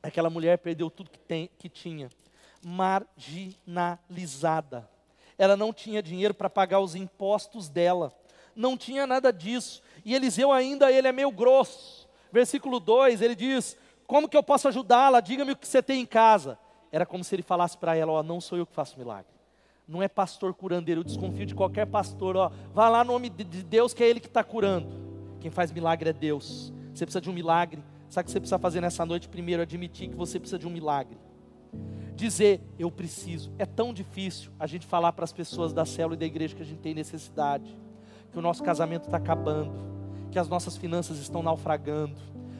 Aquela 0.02 0.28
mulher 0.28 0.58
perdeu 0.58 0.90
tudo 0.90 1.10
que, 1.10 1.18
tem, 1.18 1.48
que 1.58 1.68
tinha, 1.68 2.10
marginalizada. 2.62 4.90
Ela 5.38 5.56
não 5.56 5.72
tinha 5.72 6.02
dinheiro 6.02 6.34
para 6.34 6.50
pagar 6.50 6.80
os 6.80 6.94
impostos 6.94 7.70
dela, 7.70 8.12
não 8.54 8.76
tinha 8.76 9.06
nada 9.06 9.32
disso. 9.32 9.82
E 10.04 10.14
Eliseu 10.14 10.52
ainda, 10.52 10.92
ele 10.92 11.08
é 11.08 11.12
meio 11.12 11.30
grosso. 11.30 12.01
Versículo 12.32 12.80
2, 12.80 13.20
ele 13.20 13.34
diz: 13.34 13.76
Como 14.06 14.28
que 14.28 14.36
eu 14.36 14.42
posso 14.42 14.66
ajudá-la? 14.68 15.20
Diga-me 15.20 15.52
o 15.52 15.56
que 15.56 15.68
você 15.68 15.82
tem 15.82 16.00
em 16.00 16.06
casa. 16.06 16.58
Era 16.90 17.06
como 17.06 17.22
se 17.22 17.34
ele 17.34 17.42
falasse 17.42 17.76
para 17.76 17.94
ela: 17.94 18.12
Ó, 18.12 18.22
não 18.22 18.40
sou 18.40 18.58
eu 18.58 18.66
que 18.66 18.74
faço 18.74 18.98
milagre. 18.98 19.30
Não 19.86 20.02
é 20.02 20.08
pastor 20.08 20.54
curandeiro, 20.54 21.00
eu 21.00 21.04
desconfio 21.04 21.44
de 21.44 21.54
qualquer 21.54 21.86
pastor. 21.86 22.36
Ó, 22.36 22.50
vá 22.72 22.88
lá 22.88 23.04
no 23.04 23.12
nome 23.12 23.28
de 23.28 23.62
Deus, 23.62 23.92
que 23.92 24.02
é 24.02 24.08
Ele 24.08 24.20
que 24.20 24.26
está 24.26 24.42
curando. 24.42 24.88
Quem 25.40 25.50
faz 25.50 25.70
milagre 25.70 26.08
é 26.10 26.12
Deus. 26.12 26.72
Você 26.94 27.04
precisa 27.04 27.20
de 27.20 27.28
um 27.28 27.32
milagre. 27.32 27.82
Sabe 28.08 28.22
o 28.22 28.26
que 28.26 28.32
você 28.32 28.40
precisa 28.40 28.58
fazer 28.58 28.80
nessa 28.80 29.04
noite? 29.04 29.28
Primeiro, 29.28 29.62
admitir 29.62 30.08
que 30.08 30.16
você 30.16 30.38
precisa 30.38 30.58
de 30.58 30.66
um 30.66 30.70
milagre. 30.70 31.18
Dizer, 32.14 32.60
eu 32.78 32.90
preciso. 32.90 33.50
É 33.58 33.66
tão 33.66 33.92
difícil 33.92 34.52
a 34.58 34.66
gente 34.66 34.86
falar 34.86 35.12
para 35.12 35.24
as 35.24 35.32
pessoas 35.32 35.72
da 35.72 35.84
célula 35.84 36.14
e 36.14 36.18
da 36.18 36.26
igreja 36.26 36.54
que 36.54 36.62
a 36.62 36.64
gente 36.64 36.80
tem 36.80 36.94
necessidade 36.94 37.76
que 38.30 38.38
o 38.38 38.42
nosso 38.42 38.62
casamento 38.62 39.04
está 39.04 39.18
acabando, 39.18 39.72
que 40.32 40.38
as 40.38 40.48
nossas 40.48 40.76
finanças 40.76 41.18
estão 41.18 41.42
naufragando, 41.42 42.16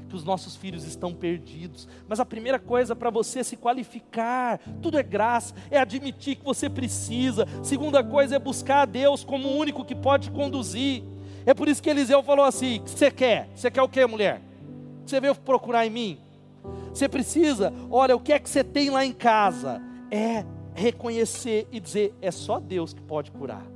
que 0.08 0.14
os 0.14 0.22
nossos 0.22 0.54
filhos 0.54 0.84
estão 0.84 1.14
perdidos. 1.14 1.88
Mas 2.06 2.20
a 2.20 2.24
primeira 2.24 2.58
coisa 2.58 2.94
para 2.94 3.08
você 3.08 3.42
se 3.42 3.56
qualificar, 3.56 4.60
tudo 4.82 4.98
é 4.98 5.02
graça, 5.02 5.54
é 5.70 5.78
admitir 5.78 6.36
que 6.36 6.44
você 6.44 6.68
precisa. 6.68 7.48
Segunda 7.62 8.04
coisa 8.04 8.36
é 8.36 8.38
buscar 8.38 8.82
a 8.82 8.84
Deus 8.84 9.24
como 9.24 9.48
o 9.48 9.56
único 9.56 9.84
que 9.84 9.94
pode 9.94 10.30
conduzir. 10.30 11.02
É 11.46 11.54
por 11.54 11.66
isso 11.66 11.82
que 11.82 11.88
Eliseu 11.88 12.22
falou 12.22 12.44
assim: 12.44 12.82
você 12.84 13.10
quer? 13.10 13.48
Você 13.54 13.70
quer 13.70 13.82
o 13.82 13.88
que, 13.88 14.06
mulher? 14.06 14.42
Você 15.06 15.18
veio 15.18 15.34
procurar 15.34 15.86
em 15.86 15.90
mim? 15.90 16.18
Você 16.92 17.08
precisa, 17.08 17.72
olha, 17.90 18.14
o 18.14 18.20
que 18.20 18.34
é 18.34 18.38
que 18.38 18.48
você 18.48 18.62
tem 18.62 18.90
lá 18.90 19.04
em 19.04 19.12
casa? 19.12 19.82
É 20.10 20.44
reconhecer 20.74 21.66
e 21.72 21.80
dizer: 21.80 22.14
é 22.20 22.30
só 22.30 22.60
Deus 22.60 22.92
que 22.92 23.00
pode 23.00 23.30
curar, 23.30 23.66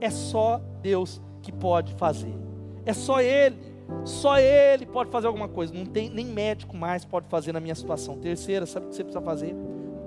é 0.00 0.08
só 0.08 0.58
Deus 0.80 1.20
que 1.42 1.52
pode 1.52 1.92
fazer. 1.94 2.41
É 2.84 2.92
só 2.92 3.20
Ele, 3.20 3.56
só 4.04 4.38
Ele 4.38 4.86
pode 4.86 5.10
fazer 5.10 5.26
alguma 5.26 5.48
coisa. 5.48 5.72
Não 5.72 5.86
tem 5.86 6.10
nem 6.10 6.26
médico 6.26 6.76
mais 6.76 7.04
pode 7.04 7.26
fazer 7.28 7.52
na 7.52 7.60
minha 7.60 7.74
situação. 7.74 8.18
Terceira, 8.18 8.66
sabe 8.66 8.86
o 8.86 8.88
que 8.88 8.96
você 8.96 9.04
precisa 9.04 9.22
fazer? 9.22 9.54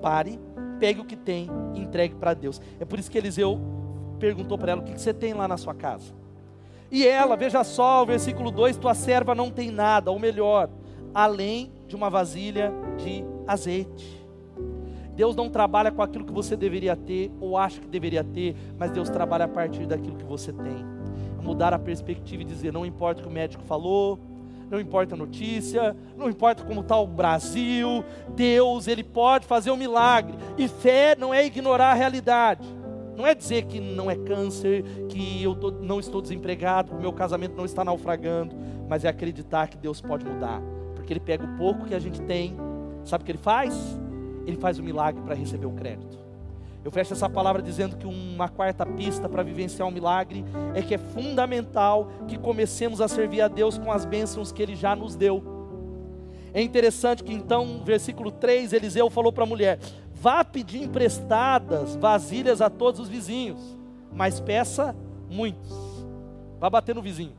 Pare, 0.02 0.38
pegue 0.78 1.00
o 1.00 1.04
que 1.04 1.16
tem 1.16 1.48
e 1.74 1.80
entregue 1.80 2.14
para 2.14 2.34
Deus. 2.34 2.60
É 2.78 2.84
por 2.84 2.98
isso 2.98 3.10
que 3.10 3.18
Eliseu 3.18 3.58
perguntou 4.18 4.58
para 4.58 4.72
ela: 4.72 4.80
o 4.82 4.84
que 4.84 5.00
você 5.00 5.14
tem 5.14 5.32
lá 5.32 5.48
na 5.48 5.56
sua 5.56 5.74
casa? 5.74 6.14
E 6.90 7.06
ela, 7.06 7.36
veja 7.36 7.64
só, 7.64 8.02
o 8.02 8.06
versículo 8.06 8.50
2: 8.50 8.76
tua 8.76 8.94
serva 8.94 9.34
não 9.34 9.50
tem 9.50 9.70
nada, 9.70 10.10
ou 10.10 10.18
melhor, 10.18 10.68
além 11.14 11.72
de 11.88 11.96
uma 11.96 12.10
vasilha 12.10 12.72
de 12.98 13.24
azeite. 13.46 14.24
Deus 15.14 15.34
não 15.34 15.48
trabalha 15.48 15.90
com 15.90 16.02
aquilo 16.02 16.26
que 16.26 16.32
você 16.32 16.54
deveria 16.54 16.94
ter 16.94 17.32
ou 17.40 17.56
acha 17.56 17.80
que 17.80 17.88
deveria 17.88 18.22
ter, 18.22 18.54
mas 18.78 18.90
Deus 18.90 19.08
trabalha 19.08 19.46
a 19.46 19.48
partir 19.48 19.86
daquilo 19.86 20.14
que 20.14 20.24
você 20.24 20.52
tem 20.52 20.95
mudar 21.42 21.72
a 21.72 21.78
perspectiva 21.78 22.42
e 22.42 22.44
dizer: 22.44 22.72
não 22.72 22.84
importa 22.84 23.20
o 23.20 23.24
que 23.24 23.28
o 23.28 23.32
médico 23.32 23.62
falou, 23.64 24.18
não 24.70 24.80
importa 24.80 25.14
a 25.14 25.18
notícia, 25.18 25.96
não 26.16 26.28
importa 26.28 26.64
como 26.64 26.80
está 26.80 26.98
o 26.98 27.06
Brasil, 27.06 28.04
Deus, 28.34 28.88
Ele 28.88 29.04
pode 29.04 29.46
fazer 29.46 29.70
um 29.70 29.76
milagre. 29.76 30.36
E 30.58 30.68
fé 30.68 31.16
não 31.16 31.32
é 31.32 31.44
ignorar 31.44 31.92
a 31.92 31.94
realidade. 31.94 32.66
Não 33.16 33.26
é 33.26 33.34
dizer 33.34 33.64
que 33.64 33.80
não 33.80 34.10
é 34.10 34.16
câncer, 34.16 34.84
que 35.08 35.42
eu 35.42 35.54
tô, 35.54 35.70
não 35.70 35.98
estou 35.98 36.20
desempregado, 36.20 36.90
que 36.90 36.96
o 36.96 37.00
meu 37.00 37.12
casamento 37.12 37.56
não 37.56 37.64
está 37.64 37.82
naufragando, 37.82 38.54
mas 38.88 39.04
é 39.04 39.08
acreditar 39.08 39.68
que 39.68 39.76
Deus 39.78 40.02
pode 40.02 40.26
mudar. 40.26 40.60
Porque 40.94 41.14
Ele 41.14 41.20
pega 41.20 41.44
o 41.44 41.56
pouco 41.56 41.86
que 41.86 41.94
a 41.94 41.98
gente 41.98 42.20
tem, 42.22 42.54
sabe 43.04 43.22
o 43.22 43.24
que 43.24 43.32
Ele 43.32 43.38
faz? 43.38 43.74
Ele 44.46 44.58
faz 44.58 44.78
o 44.78 44.82
milagre 44.82 45.22
para 45.22 45.34
receber 45.34 45.66
o 45.66 45.72
crédito. 45.72 46.25
Eu 46.86 46.92
fecho 46.92 47.14
essa 47.14 47.28
palavra 47.28 47.60
dizendo 47.60 47.96
que 47.96 48.06
uma 48.06 48.48
quarta 48.48 48.86
pista 48.86 49.28
para 49.28 49.42
vivenciar 49.42 49.88
um 49.88 49.90
milagre 49.90 50.44
é 50.72 50.80
que 50.80 50.94
é 50.94 50.98
fundamental 50.98 52.08
que 52.28 52.38
comecemos 52.38 53.00
a 53.00 53.08
servir 53.08 53.40
a 53.40 53.48
Deus 53.48 53.76
com 53.76 53.90
as 53.90 54.04
bênçãos 54.04 54.52
que 54.52 54.62
Ele 54.62 54.76
já 54.76 54.94
nos 54.94 55.16
deu. 55.16 55.42
É 56.54 56.62
interessante 56.62 57.24
que 57.24 57.32
então, 57.32 57.82
versículo 57.84 58.30
3, 58.30 58.72
Eliseu 58.72 59.10
falou 59.10 59.32
para 59.32 59.42
a 59.42 59.46
mulher: 59.48 59.80
vá 60.14 60.44
pedir 60.44 60.80
emprestadas 60.80 61.96
vasilhas 61.96 62.60
a 62.60 62.70
todos 62.70 63.00
os 63.00 63.08
vizinhos, 63.08 63.76
mas 64.12 64.38
peça 64.38 64.94
muitos. 65.28 65.76
Vá 66.60 66.70
bater 66.70 66.94
no 66.94 67.02
vizinho. 67.02 67.34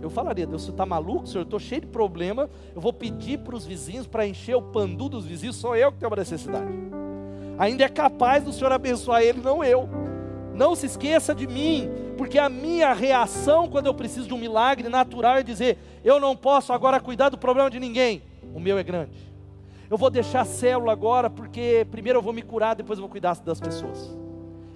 Eu 0.00 0.08
falaria, 0.08 0.46
Deus, 0.46 0.62
você 0.62 0.70
está 0.70 0.86
maluco, 0.86 1.26
senhor? 1.26 1.40
Eu 1.40 1.46
estou 1.46 1.58
cheio 1.58 1.80
de 1.80 1.88
problema. 1.88 2.48
Eu 2.72 2.80
vou 2.80 2.92
pedir 2.92 3.40
para 3.40 3.56
os 3.56 3.66
vizinhos 3.66 4.06
para 4.06 4.24
encher 4.24 4.54
o 4.54 4.62
pandu 4.62 5.08
dos 5.08 5.26
vizinhos, 5.26 5.56
sou 5.56 5.74
eu 5.74 5.90
que 5.90 5.98
tenho 5.98 6.10
uma 6.12 6.16
necessidade 6.16 7.07
ainda 7.58 7.84
é 7.84 7.88
capaz 7.88 8.44
do 8.44 8.52
Senhor 8.52 8.72
abençoar 8.72 9.22
ele, 9.22 9.40
não 9.40 9.64
eu. 9.64 9.88
Não 10.54 10.74
se 10.74 10.86
esqueça 10.86 11.34
de 11.34 11.46
mim, 11.46 11.88
porque 12.16 12.38
a 12.38 12.48
minha 12.48 12.92
reação 12.92 13.68
quando 13.68 13.86
eu 13.86 13.94
preciso 13.94 14.28
de 14.28 14.34
um 14.34 14.38
milagre 14.38 14.88
natural 14.88 15.36
é 15.36 15.42
dizer: 15.42 15.78
eu 16.04 16.18
não 16.18 16.36
posso 16.36 16.72
agora 16.72 17.00
cuidar 17.00 17.28
do 17.28 17.38
problema 17.38 17.70
de 17.70 17.78
ninguém, 17.78 18.22
o 18.54 18.60
meu 18.60 18.78
é 18.78 18.82
grande. 18.82 19.28
Eu 19.90 19.96
vou 19.96 20.10
deixar 20.10 20.42
a 20.42 20.44
célula 20.44 20.92
agora, 20.92 21.30
porque 21.30 21.86
primeiro 21.90 22.18
eu 22.18 22.22
vou 22.22 22.32
me 22.32 22.42
curar, 22.42 22.74
depois 22.74 22.98
eu 22.98 23.02
vou 23.02 23.10
cuidar 23.10 23.36
das 23.40 23.60
pessoas. 23.60 24.16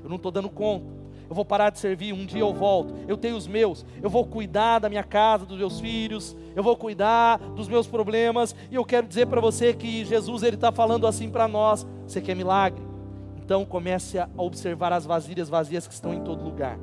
Eu 0.02 0.08
não 0.08 0.16
estou 0.16 0.32
dando 0.32 0.48
conta 0.48 1.01
eu 1.28 1.34
vou 1.34 1.44
parar 1.44 1.70
de 1.70 1.78
servir, 1.78 2.12
um 2.12 2.26
dia 2.26 2.40
eu 2.40 2.52
volto, 2.52 2.94
eu 3.08 3.16
tenho 3.16 3.36
os 3.36 3.46
meus, 3.46 3.84
eu 4.02 4.10
vou 4.10 4.26
cuidar 4.26 4.78
da 4.78 4.88
minha 4.88 5.02
casa, 5.02 5.46
dos 5.46 5.58
meus 5.58 5.80
filhos, 5.80 6.36
eu 6.54 6.62
vou 6.62 6.76
cuidar 6.76 7.38
dos 7.38 7.68
meus 7.68 7.86
problemas, 7.86 8.54
e 8.70 8.74
eu 8.74 8.84
quero 8.84 9.06
dizer 9.06 9.26
para 9.26 9.40
você 9.40 9.72
que 9.72 10.04
Jesus 10.04 10.42
ele 10.42 10.56
está 10.56 10.70
falando 10.70 11.06
assim 11.06 11.30
para 11.30 11.48
nós: 11.48 11.86
você 12.06 12.20
quer 12.20 12.36
milagre? 12.36 12.82
Então 13.36 13.64
comece 13.64 14.18
a 14.18 14.28
observar 14.36 14.92
as 14.92 15.04
vasilhas 15.04 15.48
vazias 15.48 15.86
que 15.86 15.94
estão 15.94 16.14
em 16.14 16.20
todo 16.20 16.44
lugar. 16.44 16.78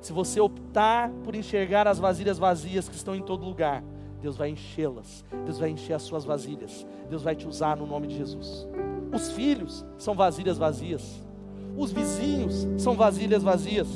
Se 0.00 0.12
você 0.12 0.40
optar 0.40 1.10
por 1.24 1.34
enxergar 1.34 1.86
as 1.86 1.98
vasilhas 1.98 2.38
vazias 2.38 2.88
que 2.88 2.94
estão 2.94 3.14
em 3.14 3.22
todo 3.22 3.44
lugar, 3.44 3.82
Deus 4.20 4.36
vai 4.36 4.50
enchê-las, 4.50 5.24
Deus 5.44 5.58
vai 5.58 5.70
encher 5.70 5.94
as 5.94 6.02
suas 6.02 6.24
vasilhas, 6.24 6.86
Deus 7.08 7.22
vai 7.22 7.34
te 7.34 7.46
usar 7.46 7.76
no 7.76 7.86
nome 7.86 8.06
de 8.06 8.16
Jesus. 8.16 8.66
Os 9.12 9.32
filhos 9.32 9.84
são 9.98 10.14
vasilhas 10.14 10.56
vazias, 10.56 11.26
os 11.76 11.92
vizinhos 11.92 12.66
são 12.78 12.94
vasilhas 12.94 13.42
vazias, 13.42 13.88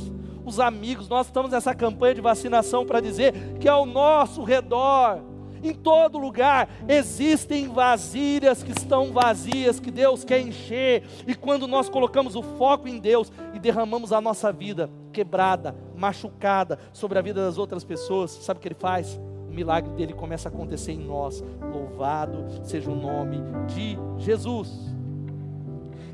os 0.45 0.61
amigos, 0.61 1.09
nós 1.09 1.27
estamos 1.27 1.51
nessa 1.51 1.75
campanha 1.75 2.15
de 2.15 2.21
vacinação 2.21 2.85
para 2.85 3.01
dizer 3.01 3.33
que 3.59 3.67
ao 3.67 3.87
nosso 3.87 4.43
redor, 4.43 5.21
em 5.63 5.73
todo 5.73 6.19
lugar, 6.19 6.69
existem 6.87 7.67
vasilhas 7.69 8.63
que 8.63 8.71
estão 8.71 9.11
vazias, 9.11 9.81
que 9.81 9.91
Deus 9.91 10.23
quer 10.23 10.41
encher, 10.41 11.03
e 11.27 11.35
quando 11.35 11.67
nós 11.67 11.89
colocamos 11.89 12.37
o 12.37 12.43
foco 12.43 12.87
em 12.87 12.99
Deus 12.99 13.33
e 13.55 13.59
derramamos 13.59 14.13
a 14.13 14.21
nossa 14.21 14.53
vida 14.53 14.91
quebrada, 15.11 15.75
machucada 15.97 16.79
sobre 16.93 17.19
a 17.19 17.23
vida 17.23 17.43
das 17.43 17.57
outras 17.57 17.83
pessoas, 17.83 18.31
sabe 18.31 18.59
o 18.59 18.61
que 18.61 18.69
Ele 18.69 18.75
faz? 18.75 19.19
O 19.49 19.55
milagre 19.55 19.91
dele 19.95 20.13
começa 20.13 20.49
a 20.49 20.53
acontecer 20.53 20.93
em 20.93 20.99
nós. 20.99 21.43
Louvado 21.73 22.45
seja 22.65 22.91
o 22.91 22.97
nome 22.97 23.39
de 23.67 23.97
Jesus. 24.19 24.94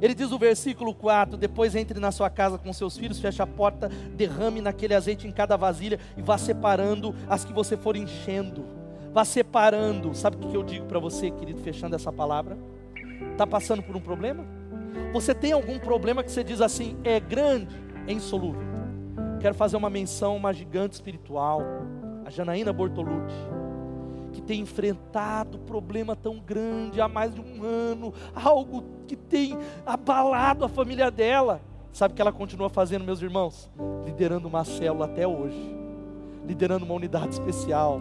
Ele 0.00 0.14
diz 0.14 0.30
no 0.30 0.38
versículo 0.38 0.94
4: 0.94 1.36
Depois 1.36 1.74
entre 1.74 2.00
na 2.00 2.10
sua 2.10 2.30
casa 2.30 2.58
com 2.58 2.72
seus 2.72 2.96
filhos, 2.96 3.20
feche 3.20 3.42
a 3.42 3.46
porta, 3.46 3.88
derrame 4.14 4.60
naquele 4.60 4.94
azeite 4.94 5.26
em 5.26 5.32
cada 5.32 5.56
vasilha 5.56 5.98
e 6.16 6.22
vá 6.22 6.38
separando 6.38 7.14
as 7.28 7.44
que 7.44 7.52
você 7.52 7.76
for 7.76 7.96
enchendo. 7.96 8.64
Vá 9.12 9.24
separando. 9.24 10.14
Sabe 10.14 10.36
o 10.36 10.48
que 10.48 10.56
eu 10.56 10.62
digo 10.62 10.86
para 10.86 10.98
você, 10.98 11.30
querido, 11.30 11.60
fechando 11.60 11.96
essa 11.96 12.12
palavra? 12.12 12.56
Está 13.32 13.46
passando 13.46 13.82
por 13.82 13.96
um 13.96 14.00
problema? 14.00 14.44
Você 15.12 15.34
tem 15.34 15.52
algum 15.52 15.78
problema 15.78 16.22
que 16.22 16.30
você 16.30 16.42
diz 16.42 16.60
assim, 16.60 16.96
é 17.04 17.18
grande, 17.18 17.74
é 18.06 18.12
insolúvel? 18.12 18.62
Quero 19.40 19.54
fazer 19.54 19.76
uma 19.76 19.90
menção, 19.90 20.36
uma 20.36 20.52
gigante 20.52 20.94
espiritual, 20.94 21.62
a 22.24 22.30
Janaína 22.30 22.72
Bortolucci 22.72 23.60
que 24.32 24.40
tem 24.40 24.60
enfrentado 24.60 25.58
problema 25.58 26.14
tão 26.14 26.38
grande 26.38 27.00
há 27.00 27.08
mais 27.08 27.34
de 27.34 27.40
um 27.40 27.62
ano, 27.64 28.14
algo 28.34 28.82
que 29.11 29.16
tem 29.16 29.59
abalado 29.85 30.64
a 30.64 30.68
família 30.68 31.11
dela. 31.11 31.61
Sabe 31.92 32.12
o 32.12 32.14
que 32.14 32.23
ela 32.23 32.31
continua 32.31 32.68
fazendo, 32.68 33.05
meus 33.05 33.20
irmãos? 33.20 33.68
Liderando 34.07 34.46
uma 34.46 34.64
célula 34.64 35.07
até 35.07 35.27
hoje, 35.27 35.59
liderando 36.46 36.85
uma 36.85 36.94
unidade 36.94 37.33
especial. 37.33 38.01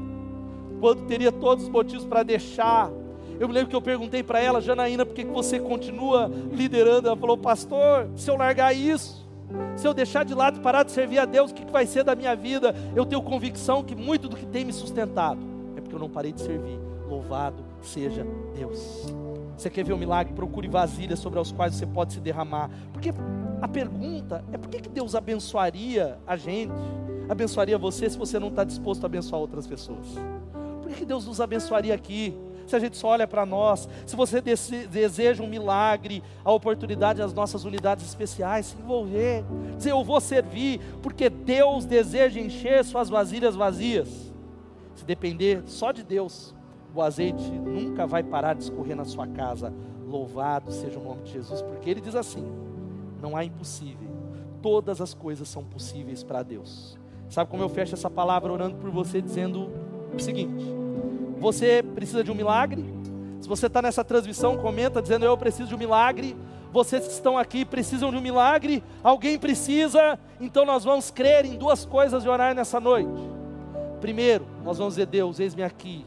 Quando 0.80 1.08
teria 1.08 1.32
todos 1.32 1.64
os 1.64 1.70
motivos 1.70 2.06
para 2.06 2.22
deixar, 2.22 2.92
eu 3.40 3.48
me 3.48 3.54
lembro 3.56 3.72
que 3.72 3.76
eu 3.76 3.82
perguntei 3.82 4.22
para 4.22 4.40
ela, 4.40 4.62
Janaína, 4.62 5.04
por 5.04 5.16
que 5.16 5.26
você 5.26 5.60
continua 5.60 6.32
liderando? 6.52 7.08
Ela 7.08 7.18
falou, 7.18 7.38
pastor, 7.38 8.08
se 8.16 8.30
eu 8.30 8.38
largar 8.38 8.72
isso, 8.76 9.28
se 9.76 9.88
eu 9.88 9.96
deixar 9.96 10.24
de 10.24 10.36
lado 10.36 10.60
e 10.60 10.62
parar 10.62 10.84
de 10.84 10.92
servir 10.92 11.18
a 11.18 11.26
Deus, 11.26 11.50
o 11.50 11.56
que 11.56 11.66
vai 11.72 11.88
ser 11.88 12.04
da 12.04 12.16
minha 12.16 12.36
vida? 12.36 12.76
Eu 12.96 13.04
tenho 13.04 13.24
convicção 13.24 13.84
que 13.84 13.96
muito 13.96 14.30
do 14.30 14.36
que 14.36 14.46
tem 14.46 14.64
me 14.64 14.72
sustentado 14.72 15.50
porque 15.90 15.96
eu 15.96 16.00
não 16.00 16.10
parei 16.10 16.32
de 16.32 16.42
servir. 16.42 16.80
Louvado 17.10 17.64
seja 17.82 18.26
Deus. 18.56 19.08
Você 19.60 19.70
quer 19.70 19.84
ver 19.84 19.92
um 19.92 19.98
milagre? 19.98 20.34
Procure 20.34 20.70
vasilhas 20.70 21.20
sobre 21.20 21.38
as 21.38 21.52
quais 21.52 21.76
você 21.76 21.86
pode 21.86 22.14
se 22.14 22.22
derramar. 22.22 22.70
Porque 22.94 23.14
a 23.62 23.68
pergunta 23.68 24.42
é 24.54 24.58
por 24.58 24.70
que 24.70 24.88
Deus 24.88 25.16
abençoaria 25.16 26.18
a 26.26 26.38
gente, 26.38 26.72
abençoaria 27.28 27.78
você 27.78 28.10
se 28.10 28.18
você 28.18 28.40
não 28.40 28.48
está 28.48 28.64
disposto 28.64 29.04
a 29.04 29.08
abençoar 29.08 29.42
outras 29.42 29.68
pessoas? 29.68 30.08
Por 30.82 30.90
que 30.94 31.04
Deus 31.04 31.28
nos 31.28 31.42
abençoaria 31.42 31.94
aqui? 31.94 32.34
Se 32.66 32.74
a 32.74 32.80
gente 32.80 32.96
só 32.96 33.10
olha 33.10 33.28
para 33.28 33.46
nós, 33.46 33.90
se 34.06 34.16
você 34.16 34.42
deseja 34.42 35.44
um 35.44 35.48
milagre, 35.48 36.24
a 36.46 36.54
oportunidade 36.54 37.20
das 37.20 37.34
nossas 37.34 37.66
unidades 37.66 38.06
especiais, 38.06 38.68
se 38.68 38.78
envolver, 38.78 39.44
dizer 39.76 39.92
eu 39.92 40.04
vou 40.06 40.22
servir, 40.22 40.80
porque 41.02 41.30
Deus 41.30 41.84
deseja 41.84 42.40
encher 42.40 42.86
suas 42.86 43.10
vasilhas 43.10 43.56
vazias 43.56 44.30
depender 45.10 45.64
só 45.66 45.92
de 45.92 46.04
Deus, 46.04 46.54
o 46.94 47.02
azeite 47.02 47.52
nunca 47.52 48.06
vai 48.06 48.24
parar 48.24 48.54
de 48.54 48.64
escorrer 48.64 48.96
na 48.96 49.06
sua 49.06 49.28
casa. 49.28 49.74
Louvado 50.08 50.72
seja 50.72 51.00
o 51.00 51.04
nome 51.04 51.24
de 51.24 51.34
Jesus, 51.34 51.62
porque 51.62 51.90
ele 51.90 52.02
diz 52.02 52.16
assim: 52.16 52.46
não 53.22 53.36
há 53.36 53.46
impossível, 53.46 54.10
todas 54.62 55.02
as 55.02 55.14
coisas 55.14 55.48
são 55.48 55.64
possíveis 55.64 56.24
para 56.24 56.42
Deus. 56.42 56.98
Sabe 57.30 57.50
como 57.50 57.62
eu 57.62 57.70
fecho 57.70 57.94
essa 57.94 58.10
palavra 58.10 58.52
orando 58.52 58.76
por 58.78 58.90
você, 58.90 59.22
dizendo 59.22 59.70
o 60.14 60.20
seguinte: 60.20 60.66
você 61.38 61.84
precisa 61.84 62.24
de 62.24 62.32
um 62.32 62.36
milagre? 62.36 62.84
Se 63.40 63.48
você 63.48 63.68
está 63.68 63.82
nessa 63.82 64.04
transmissão, 64.04 64.58
comenta 64.58 65.02
dizendo 65.02 65.26
eu 65.26 65.38
preciso 65.38 65.70
de 65.70 65.76
um 65.76 65.78
milagre. 65.78 66.36
Vocês 66.72 67.06
que 67.06 67.14
estão 67.14 67.38
aqui 67.38 67.66
precisam 67.66 68.12
de 68.12 68.18
um 68.18 68.22
milagre? 68.22 68.84
Alguém 69.04 69.40
precisa? 69.40 70.20
Então 70.40 70.66
nós 70.66 70.84
vamos 70.84 71.10
crer 71.10 71.46
em 71.46 71.58
duas 71.58 71.86
coisas 71.86 72.24
e 72.24 72.28
orar 72.30 72.54
nessa 72.54 72.80
noite. 72.80 73.10
Primeiro, 74.02 74.46
nós 74.64 74.78
vamos 74.78 74.96
dizer: 74.96 75.06
Deus, 75.06 75.40
eis-me 75.40 75.64
aqui. 75.64 76.06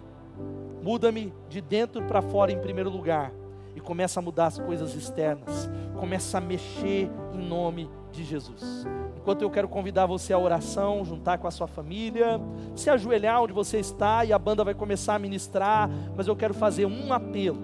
Muda-me 0.82 1.32
de 1.48 1.60
dentro 1.60 2.02
para 2.02 2.20
fora 2.20 2.50
em 2.50 2.58
primeiro 2.58 2.90
lugar. 2.90 3.32
E 3.74 3.80
começa 3.80 4.20
a 4.20 4.22
mudar 4.22 4.46
as 4.46 4.58
coisas 4.58 4.94
externas. 4.94 5.70
Começa 5.98 6.38
a 6.38 6.40
mexer 6.40 7.10
em 7.32 7.38
nome 7.38 7.88
de 8.10 8.24
Jesus. 8.24 8.86
Enquanto 9.16 9.42
eu 9.42 9.50
quero 9.50 9.68
convidar 9.68 10.04
você 10.06 10.32
à 10.32 10.38
oração, 10.38 11.04
juntar 11.04 11.38
com 11.38 11.46
a 11.46 11.50
sua 11.50 11.68
família, 11.68 12.40
se 12.74 12.90
ajoelhar 12.90 13.40
onde 13.40 13.52
você 13.52 13.78
está 13.78 14.24
e 14.24 14.32
a 14.32 14.38
banda 14.38 14.64
vai 14.64 14.74
começar 14.74 15.14
a 15.14 15.18
ministrar, 15.18 15.88
mas 16.16 16.26
eu 16.26 16.34
quero 16.34 16.52
fazer 16.52 16.86
um 16.86 17.12
apelo. 17.12 17.58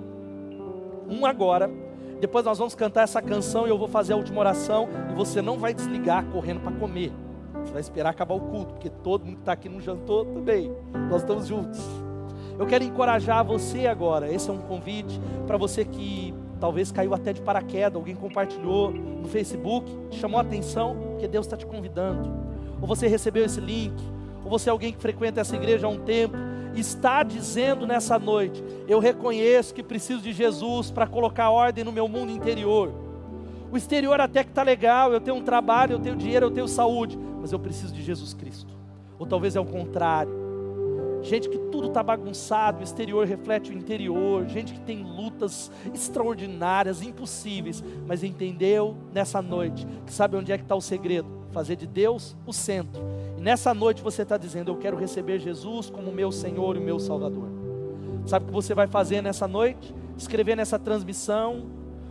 Um 1.09 1.27
agora. 1.27 1.69
Depois 2.21 2.45
nós 2.45 2.59
vamos 2.59 2.75
cantar 2.75 3.03
essa 3.03 3.21
canção 3.21 3.67
e 3.67 3.71
eu 3.71 3.79
vou 3.79 3.89
fazer 3.89 4.13
a 4.13 4.17
última 4.17 4.41
oração 4.41 4.89
e 5.11 5.15
você 5.15 5.43
não 5.43 5.59
vai 5.59 5.75
desligar 5.75 6.25
correndo 6.27 6.61
para 6.61 6.73
comer. 6.73 7.13
Você 7.65 7.73
vai 7.73 7.81
esperar 7.81 8.11
acabar 8.11 8.35
o 8.35 8.41
culto, 8.41 8.75
porque 8.75 8.89
todo 8.89 9.25
mundo 9.25 9.35
que 9.35 9.43
está 9.43 9.53
aqui 9.53 9.69
não 9.69 9.81
jantou 9.81 10.25
também. 10.25 10.73
Nós 11.11 11.23
estamos 11.23 11.47
juntos. 11.47 12.08
Eu 12.59 12.67
quero 12.67 12.83
encorajar 12.83 13.45
você 13.45 13.87
agora. 13.87 14.33
Esse 14.33 14.51
é 14.51 14.53
um 14.53 14.59
convite 14.59 15.21
para 15.47 15.57
você 15.57 15.85
que 15.85 16.35
talvez 16.59 16.91
caiu 16.91 17.15
até 17.15 17.33
de 17.33 17.41
paraquedas, 17.41 17.95
alguém 17.95 18.17
compartilhou 18.17 18.91
no 18.91 19.29
Facebook, 19.29 19.89
chamou 20.11 20.39
a 20.39 20.43
atenção, 20.43 20.97
porque 21.11 21.29
Deus 21.29 21.47
está 21.47 21.57
te 21.57 21.65
convidando. 21.65 22.29
Ou 22.81 22.87
você 22.87 23.07
recebeu 23.07 23.45
esse 23.45 23.61
link, 23.61 23.95
ou 24.45 24.51
você 24.51 24.69
é 24.69 24.73
alguém 24.73 24.93
que 24.93 24.99
frequenta 25.01 25.41
essa 25.41 25.55
igreja 25.55 25.87
há 25.87 25.91
um 25.91 26.01
tempo, 26.01 26.37
está 26.75 27.23
dizendo 27.23 27.87
nessa 27.87 28.19
noite: 28.19 28.63
Eu 28.89 28.99
reconheço 28.99 29.73
que 29.73 29.83
preciso 29.83 30.21
de 30.21 30.33
Jesus 30.33 30.91
para 30.91 31.07
colocar 31.07 31.51
ordem 31.51 31.85
no 31.85 31.93
meu 31.93 32.09
mundo 32.09 32.33
interior. 32.33 32.93
O 33.71 33.77
exterior 33.77 34.21
até 34.21 34.43
que 34.43 34.51
está 34.51 34.63
legal, 34.63 35.13
eu 35.13 35.21
tenho 35.21 35.37
um 35.37 35.43
trabalho, 35.43 35.93
eu 35.93 35.99
tenho 36.01 36.17
dinheiro, 36.17 36.47
eu 36.47 36.51
tenho 36.51 36.67
saúde, 36.67 37.19
mas 37.41 37.53
eu 37.53 37.59
preciso 37.59 37.93
de 37.93 38.03
Jesus 38.03 38.35
Cristo. 38.35 38.75
Ou 39.19 39.27
talvez 39.27 39.55
é 39.55 39.61
o 39.61 39.65
contrário. 39.65 40.48
Gente 41.23 41.49
que 41.49 41.59
tudo 41.59 41.89
está 41.89 42.03
bagunçado, 42.03 42.81
o 42.81 42.85
exterior 42.85 43.27
reflete 43.27 43.71
o 43.71 43.75
interior, 43.75 44.47
gente 44.47 44.73
que 44.73 44.81
tem 44.81 45.03
lutas 45.03 45.71
extraordinárias, 45.93 47.03
impossíveis, 47.03 47.83
mas 48.07 48.23
entendeu 48.23 48.97
nessa 49.13 49.43
noite 49.43 49.87
que 50.07 50.13
sabe 50.13 50.37
onde 50.37 50.53
é 50.53 50.57
que 50.57 50.65
está 50.65 50.75
o 50.75 50.81
segredo? 50.81 51.29
Fazer 51.53 51.77
de 51.77 51.87
Deus 51.87 52.37
o 52.47 52.53
centro. 52.53 53.03
E 53.37 53.41
nessa 53.41 53.75
noite 53.75 54.03
você 54.03 54.23
está 54.23 54.37
dizendo: 54.37 54.71
Eu 54.71 54.77
quero 54.77 54.97
receber 54.97 55.39
Jesus 55.39 55.91
como 55.91 56.13
meu 56.13 56.31
Senhor 56.31 56.77
e 56.77 56.81
meu 56.81 56.99
Salvador. 56.99 57.49
Sabe 58.27 58.45
o 58.45 58.49
que 58.49 58.55
você 58.55 58.75
vai 58.75 58.87
fazer 58.87 59.23
nessa 59.23 59.49
noite? 59.49 59.95
Escrever 60.17 60.57
nessa 60.57 60.79
transmissão, 60.79 61.67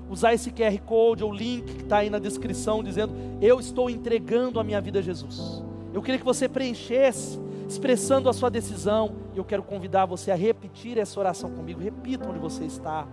usar 0.09 0.33
esse 0.33 0.51
QR 0.51 0.77
Code 0.85 1.23
ou 1.23 1.31
link 1.31 1.75
que 1.75 1.83
está 1.83 1.97
aí 1.97 2.09
na 2.09 2.19
descrição, 2.19 2.83
dizendo: 2.83 3.13
Eu 3.41 3.59
estou 3.59 3.89
entregando 3.89 4.59
a 4.59 4.63
minha 4.63 4.81
vida 4.81 4.99
a 4.99 5.01
Jesus. 5.01 5.63
Eu 5.93 6.01
queria 6.01 6.19
que 6.19 6.25
você 6.25 6.49
preenchesse, 6.49 7.39
expressando 7.67 8.29
a 8.29 8.33
sua 8.33 8.49
decisão, 8.49 9.15
e 9.33 9.37
eu 9.37 9.43
quero 9.43 9.63
convidar 9.63 10.05
você 10.05 10.31
a 10.31 10.35
repetir 10.35 10.97
essa 10.97 11.19
oração 11.19 11.51
comigo. 11.51 11.79
Repita 11.79 12.29
onde 12.29 12.39
você 12.39 12.63
está. 12.63 13.07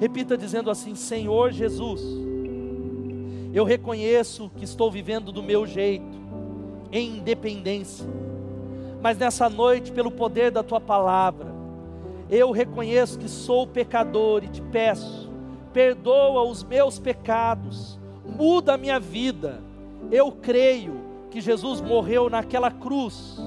Repita 0.00 0.36
dizendo 0.36 0.70
assim: 0.70 0.94
Senhor 0.94 1.50
Jesus, 1.50 2.02
eu 3.52 3.64
reconheço 3.64 4.50
que 4.56 4.64
estou 4.64 4.90
vivendo 4.90 5.32
do 5.32 5.42
meu 5.42 5.66
jeito, 5.66 6.18
em 6.92 7.18
independência, 7.18 8.06
mas 9.02 9.18
nessa 9.18 9.48
noite, 9.48 9.92
pelo 9.92 10.10
poder 10.10 10.50
da 10.50 10.62
tua 10.62 10.80
palavra, 10.80 11.48
eu 12.30 12.50
reconheço 12.50 13.18
que 13.18 13.28
sou 13.28 13.66
pecador 13.66 14.44
e 14.44 14.48
te 14.48 14.62
peço 14.62 15.28
perdoa 15.72 16.42
os 16.42 16.64
meus 16.64 16.98
pecados, 16.98 17.98
muda 18.26 18.74
a 18.74 18.76
minha 18.76 18.98
vida. 18.98 19.62
Eu 20.10 20.32
creio 20.32 21.00
que 21.30 21.40
Jesus 21.40 21.80
morreu 21.80 22.28
naquela 22.30 22.70
cruz 22.70 23.38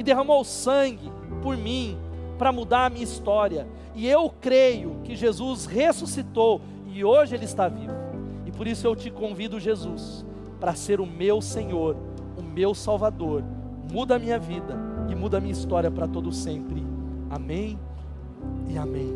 e 0.00 0.02
derramou 0.02 0.42
sangue 0.42 1.12
por 1.42 1.58
mim 1.58 1.98
para 2.38 2.50
mudar 2.50 2.86
a 2.86 2.90
minha 2.90 3.04
história. 3.04 3.68
E 3.94 4.08
eu 4.08 4.32
creio 4.40 4.96
que 5.04 5.14
Jesus 5.14 5.66
ressuscitou 5.66 6.62
e 6.86 7.04
hoje 7.04 7.34
Ele 7.34 7.44
está 7.44 7.68
vivo. 7.68 7.92
E 8.46 8.50
por 8.50 8.66
isso 8.66 8.86
eu 8.86 8.96
te 8.96 9.10
convido, 9.10 9.60
Jesus, 9.60 10.24
para 10.58 10.74
ser 10.74 11.02
o 11.02 11.06
meu 11.06 11.42
Senhor, 11.42 11.98
o 12.38 12.42
meu 12.42 12.74
Salvador. 12.74 13.44
Muda 13.92 14.16
a 14.16 14.18
minha 14.18 14.38
vida 14.38 14.74
e 15.10 15.14
muda 15.14 15.36
a 15.36 15.40
minha 15.40 15.52
história 15.52 15.90
para 15.90 16.08
todo 16.08 16.32
sempre. 16.32 16.82
Amém 17.28 17.78
e 18.70 18.78
amém. 18.78 19.12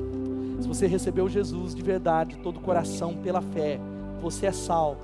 Se 0.61 0.68
você 0.68 0.87
recebeu 0.87 1.30
Jesus 1.30 1.74
de 1.74 1.82
verdade, 1.82 2.37
todo 2.37 2.59
o 2.59 2.61
coração, 2.61 3.14
pela 3.14 3.41
fé, 3.41 3.80
você 4.20 4.45
é 4.45 4.53
salvo, 4.53 5.01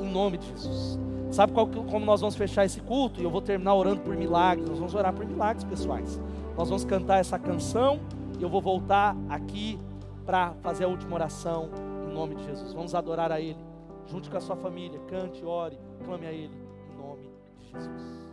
em 0.00 0.08
nome 0.08 0.38
de 0.38 0.46
Jesus. 0.46 0.96
Sabe 1.30 1.52
qual, 1.52 1.66
como 1.66 2.04
nós 2.04 2.20
vamos 2.20 2.36
fechar 2.36 2.64
esse 2.64 2.80
culto? 2.80 3.20
E 3.20 3.24
eu 3.24 3.30
vou 3.30 3.40
terminar 3.40 3.74
orando 3.74 4.00
por 4.00 4.16
milagres. 4.16 4.68
Nós 4.68 4.78
vamos 4.78 4.94
orar 4.94 5.12
por 5.12 5.26
milagres 5.26 5.64
pessoais. 5.64 6.20
Nós 6.56 6.68
vamos 6.68 6.84
cantar 6.84 7.18
essa 7.18 7.38
canção 7.38 8.00
e 8.38 8.42
eu 8.42 8.48
vou 8.48 8.60
voltar 8.60 9.16
aqui 9.28 9.78
para 10.24 10.54
fazer 10.62 10.84
a 10.84 10.88
última 10.88 11.14
oração 11.14 11.70
em 12.08 12.14
nome 12.14 12.36
de 12.36 12.44
Jesus. 12.44 12.72
Vamos 12.72 12.94
adorar 12.94 13.32
a 13.32 13.40
Ele, 13.40 13.58
junto 14.06 14.30
com 14.30 14.36
a 14.36 14.40
sua 14.40 14.56
família. 14.56 15.00
Cante, 15.08 15.44
ore, 15.44 15.78
clame 16.04 16.26
a 16.26 16.32
Ele 16.32 16.54
em 16.92 16.96
nome 16.96 17.30
de 17.58 17.70
Jesus. 17.70 18.23